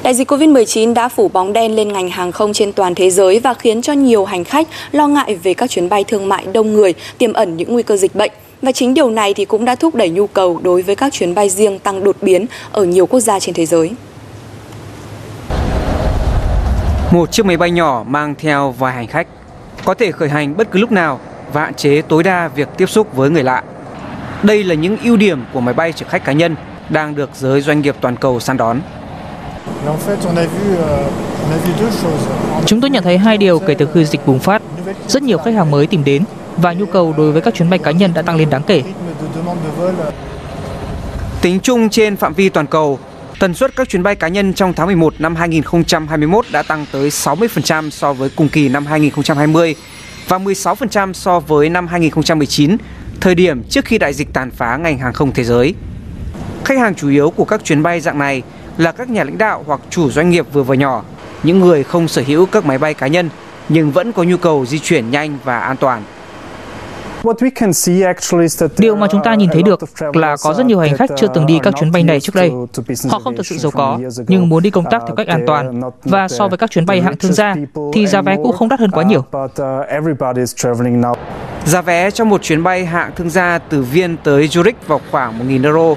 Đại 0.03 0.13
dịch 0.13 0.31
COVID-19 0.31 0.93
đã 0.93 1.09
phủ 1.09 1.27
bóng 1.27 1.53
đen 1.53 1.75
lên 1.75 1.93
ngành 1.93 2.09
hàng 2.09 2.31
không 2.31 2.53
trên 2.53 2.73
toàn 2.73 2.95
thế 2.95 3.09
giới 3.09 3.39
và 3.39 3.53
khiến 3.53 3.81
cho 3.81 3.93
nhiều 3.93 4.25
hành 4.25 4.43
khách 4.43 4.67
lo 4.91 5.07
ngại 5.07 5.35
về 5.35 5.53
các 5.53 5.69
chuyến 5.69 5.89
bay 5.89 6.03
thương 6.03 6.29
mại 6.29 6.45
đông 6.53 6.73
người, 6.73 6.93
tiềm 7.17 7.33
ẩn 7.33 7.57
những 7.57 7.73
nguy 7.73 7.83
cơ 7.83 7.97
dịch 7.97 8.15
bệnh. 8.15 8.31
Và 8.61 8.71
chính 8.71 8.93
điều 8.93 9.09
này 9.09 9.33
thì 9.33 9.45
cũng 9.45 9.65
đã 9.65 9.75
thúc 9.75 9.95
đẩy 9.95 10.09
nhu 10.09 10.27
cầu 10.27 10.59
đối 10.63 10.81
với 10.81 10.95
các 10.95 11.13
chuyến 11.13 11.35
bay 11.35 11.49
riêng 11.49 11.79
tăng 11.79 12.03
đột 12.03 12.15
biến 12.21 12.45
ở 12.71 12.83
nhiều 12.83 13.05
quốc 13.05 13.19
gia 13.19 13.39
trên 13.39 13.55
thế 13.55 13.65
giới. 13.65 13.91
Một 17.11 17.31
chiếc 17.31 17.45
máy 17.45 17.57
bay 17.57 17.71
nhỏ 17.71 18.03
mang 18.07 18.35
theo 18.39 18.75
vài 18.79 18.93
hành 18.93 19.07
khách 19.07 19.27
có 19.85 19.93
thể 19.93 20.11
khởi 20.11 20.29
hành 20.29 20.57
bất 20.57 20.71
cứ 20.71 20.79
lúc 20.79 20.91
nào 20.91 21.19
và 21.53 21.61
hạn 21.61 21.73
chế 21.73 22.01
tối 22.01 22.23
đa 22.23 22.47
việc 22.47 22.67
tiếp 22.77 22.89
xúc 22.89 23.15
với 23.15 23.29
người 23.29 23.43
lạ. 23.43 23.63
Đây 24.43 24.63
là 24.63 24.75
những 24.75 24.97
ưu 25.03 25.17
điểm 25.17 25.43
của 25.53 25.59
máy 25.59 25.73
bay 25.73 25.93
chở 25.93 26.05
khách 26.09 26.25
cá 26.25 26.31
nhân 26.31 26.55
đang 26.89 27.15
được 27.15 27.29
giới 27.33 27.61
doanh 27.61 27.81
nghiệp 27.81 27.95
toàn 28.01 28.15
cầu 28.15 28.39
săn 28.39 28.57
đón. 28.57 28.81
Chúng 32.65 32.81
tôi 32.81 32.89
nhận 32.89 33.03
thấy 33.03 33.17
hai 33.17 33.37
điều 33.37 33.59
kể 33.59 33.73
từ 33.73 33.87
khi 33.93 34.05
dịch 34.05 34.25
bùng 34.25 34.39
phát. 34.39 34.61
Rất 35.07 35.23
nhiều 35.23 35.37
khách 35.37 35.53
hàng 35.53 35.71
mới 35.71 35.87
tìm 35.87 36.03
đến 36.03 36.23
và 36.57 36.73
nhu 36.73 36.85
cầu 36.85 37.13
đối 37.17 37.31
với 37.31 37.41
các 37.41 37.53
chuyến 37.53 37.69
bay 37.69 37.79
cá 37.79 37.91
nhân 37.91 38.13
đã 38.13 38.21
tăng 38.21 38.35
lên 38.35 38.49
đáng 38.49 38.63
kể. 38.67 38.83
Tính 41.41 41.59
chung 41.59 41.89
trên 41.89 42.15
phạm 42.15 42.33
vi 42.33 42.49
toàn 42.49 42.67
cầu, 42.67 42.99
tần 43.39 43.53
suất 43.53 43.75
các 43.75 43.89
chuyến 43.89 44.03
bay 44.03 44.15
cá 44.15 44.27
nhân 44.27 44.53
trong 44.53 44.73
tháng 44.73 44.87
11 44.87 45.13
năm 45.19 45.35
2021 45.35 46.45
đã 46.51 46.63
tăng 46.63 46.85
tới 46.91 47.09
60% 47.09 47.89
so 47.89 48.13
với 48.13 48.29
cùng 48.35 48.49
kỳ 48.49 48.69
năm 48.69 48.85
2020 48.85 49.75
và 50.27 50.37
16% 50.37 51.13
so 51.13 51.39
với 51.39 51.69
năm 51.69 51.87
2019, 51.87 52.77
thời 53.21 53.35
điểm 53.35 53.63
trước 53.69 53.85
khi 53.85 53.97
đại 53.97 54.13
dịch 54.13 54.33
tàn 54.33 54.51
phá 54.51 54.77
ngành 54.77 54.97
hàng 54.97 55.13
không 55.13 55.31
thế 55.31 55.43
giới. 55.43 55.75
Khách 56.65 56.77
hàng 56.77 56.95
chủ 56.95 57.09
yếu 57.09 57.29
của 57.29 57.45
các 57.45 57.63
chuyến 57.63 57.83
bay 57.83 57.99
dạng 57.99 58.19
này 58.19 58.43
là 58.77 58.91
các 58.91 59.09
nhà 59.09 59.23
lãnh 59.23 59.37
đạo 59.37 59.63
hoặc 59.67 59.79
chủ 59.89 60.11
doanh 60.11 60.29
nghiệp 60.29 60.45
vừa 60.53 60.63
và 60.63 60.75
nhỏ, 60.75 61.03
những 61.43 61.59
người 61.59 61.83
không 61.83 62.07
sở 62.07 62.23
hữu 62.27 62.45
các 62.45 62.65
máy 62.65 62.77
bay 62.77 62.93
cá 62.93 63.07
nhân 63.07 63.29
nhưng 63.69 63.91
vẫn 63.91 64.11
có 64.11 64.23
nhu 64.23 64.37
cầu 64.37 64.65
di 64.65 64.79
chuyển 64.79 65.11
nhanh 65.11 65.37
và 65.43 65.59
an 65.59 65.77
toàn. 65.77 66.03
Điều 68.77 68.95
mà 68.95 69.07
chúng 69.11 69.23
ta 69.23 69.35
nhìn 69.35 69.49
thấy 69.53 69.63
được 69.63 69.79
là 70.13 70.35
có 70.43 70.53
rất 70.53 70.65
nhiều 70.65 70.79
hành 70.79 70.97
khách 70.97 71.09
chưa 71.17 71.27
từng 71.33 71.45
đi 71.45 71.59
các 71.63 71.73
chuyến 71.79 71.91
bay 71.91 72.03
này 72.03 72.19
trước 72.19 72.35
đây. 72.35 72.51
Họ 73.09 73.19
không 73.19 73.35
thực 73.35 73.45
sự 73.45 73.57
giàu 73.57 73.71
có, 73.71 73.99
nhưng 74.27 74.49
muốn 74.49 74.63
đi 74.63 74.69
công 74.69 74.85
tác 74.91 75.01
theo 75.07 75.15
cách 75.15 75.27
an 75.27 75.43
toàn. 75.47 75.81
Và 76.03 76.27
so 76.27 76.47
với 76.47 76.57
các 76.57 76.71
chuyến 76.71 76.85
bay 76.85 77.01
hạng 77.01 77.17
thương 77.17 77.33
gia, 77.33 77.55
thì 77.93 78.07
giá 78.07 78.21
vé 78.21 78.35
cũng 78.35 78.57
không 78.57 78.69
đắt 78.69 78.79
hơn 78.79 78.91
quá 78.91 79.03
nhiều. 79.03 79.25
Giá 81.65 81.81
vé 81.81 82.11
cho 82.11 82.25
một 82.25 82.41
chuyến 82.41 82.63
bay 82.63 82.85
hạng 82.85 83.11
thương 83.15 83.29
gia 83.29 83.59
từ 83.69 83.81
Viên 83.81 84.17
tới 84.17 84.47
Zurich 84.47 84.73
vào 84.87 85.01
khoảng 85.11 85.39
1.000 85.39 85.63
euro, 85.63 85.95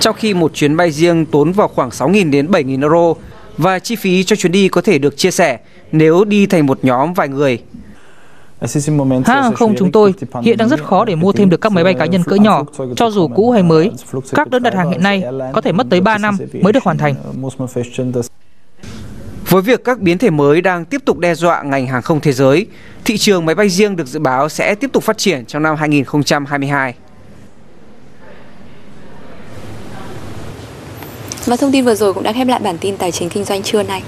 trong 0.00 0.16
khi 0.16 0.34
một 0.34 0.54
chuyến 0.54 0.76
bay 0.76 0.90
riêng 0.90 1.26
tốn 1.26 1.52
vào 1.52 1.68
khoảng 1.68 1.88
6.000 1.88 2.30
đến 2.30 2.50
7.000 2.50 2.82
euro 2.82 3.14
và 3.58 3.78
chi 3.78 3.96
phí 3.96 4.24
cho 4.24 4.36
chuyến 4.36 4.52
đi 4.52 4.68
có 4.68 4.80
thể 4.80 4.98
được 4.98 5.16
chia 5.16 5.30
sẻ 5.30 5.58
nếu 5.92 6.24
đi 6.24 6.46
thành 6.46 6.66
một 6.66 6.78
nhóm 6.82 7.14
vài 7.14 7.28
người. 7.28 7.58
Hãng 9.24 9.42
hàng 9.42 9.54
không 9.54 9.74
chúng 9.78 9.92
tôi 9.92 10.14
hiện 10.42 10.56
đang 10.56 10.68
rất 10.68 10.84
khó 10.84 11.04
để 11.04 11.14
mua 11.14 11.32
thêm 11.32 11.50
được 11.50 11.60
các 11.60 11.72
máy 11.72 11.84
bay 11.84 11.94
cá 11.94 12.06
nhân 12.06 12.22
cỡ 12.24 12.36
nhỏ, 12.36 12.64
cho 12.96 13.10
dù 13.10 13.28
cũ 13.28 13.50
hay 13.50 13.62
mới. 13.62 13.90
Các 14.34 14.50
đơn 14.50 14.62
đặt 14.62 14.74
hàng 14.74 14.90
hiện 14.90 15.02
nay 15.02 15.24
có 15.52 15.60
thể 15.60 15.72
mất 15.72 15.86
tới 15.90 16.00
3 16.00 16.18
năm 16.18 16.36
mới 16.62 16.72
được 16.72 16.82
hoàn 16.82 16.98
thành. 16.98 17.14
Với 19.48 19.62
việc 19.62 19.84
các 19.84 20.00
biến 20.00 20.18
thể 20.18 20.30
mới 20.30 20.60
đang 20.60 20.84
tiếp 20.84 21.02
tục 21.04 21.18
đe 21.18 21.34
dọa 21.34 21.62
ngành 21.62 21.86
hàng 21.86 22.02
không 22.02 22.20
thế 22.20 22.32
giới, 22.32 22.66
thị 23.04 23.18
trường 23.18 23.46
máy 23.46 23.54
bay 23.54 23.68
riêng 23.68 23.96
được 23.96 24.06
dự 24.06 24.18
báo 24.18 24.48
sẽ 24.48 24.74
tiếp 24.74 24.92
tục 24.92 25.02
phát 25.02 25.18
triển 25.18 25.44
trong 25.44 25.62
năm 25.62 25.76
2022. 25.76 26.94
Và 31.46 31.56
thông 31.56 31.72
tin 31.72 31.84
vừa 31.84 31.94
rồi 31.94 32.14
cũng 32.14 32.22
đã 32.22 32.32
khép 32.32 32.48
lại 32.48 32.60
bản 32.60 32.78
tin 32.78 32.96
tài 32.96 33.12
chính 33.12 33.28
kinh 33.28 33.44
doanh 33.44 33.62
trưa 33.62 33.82
nay. 33.82 34.02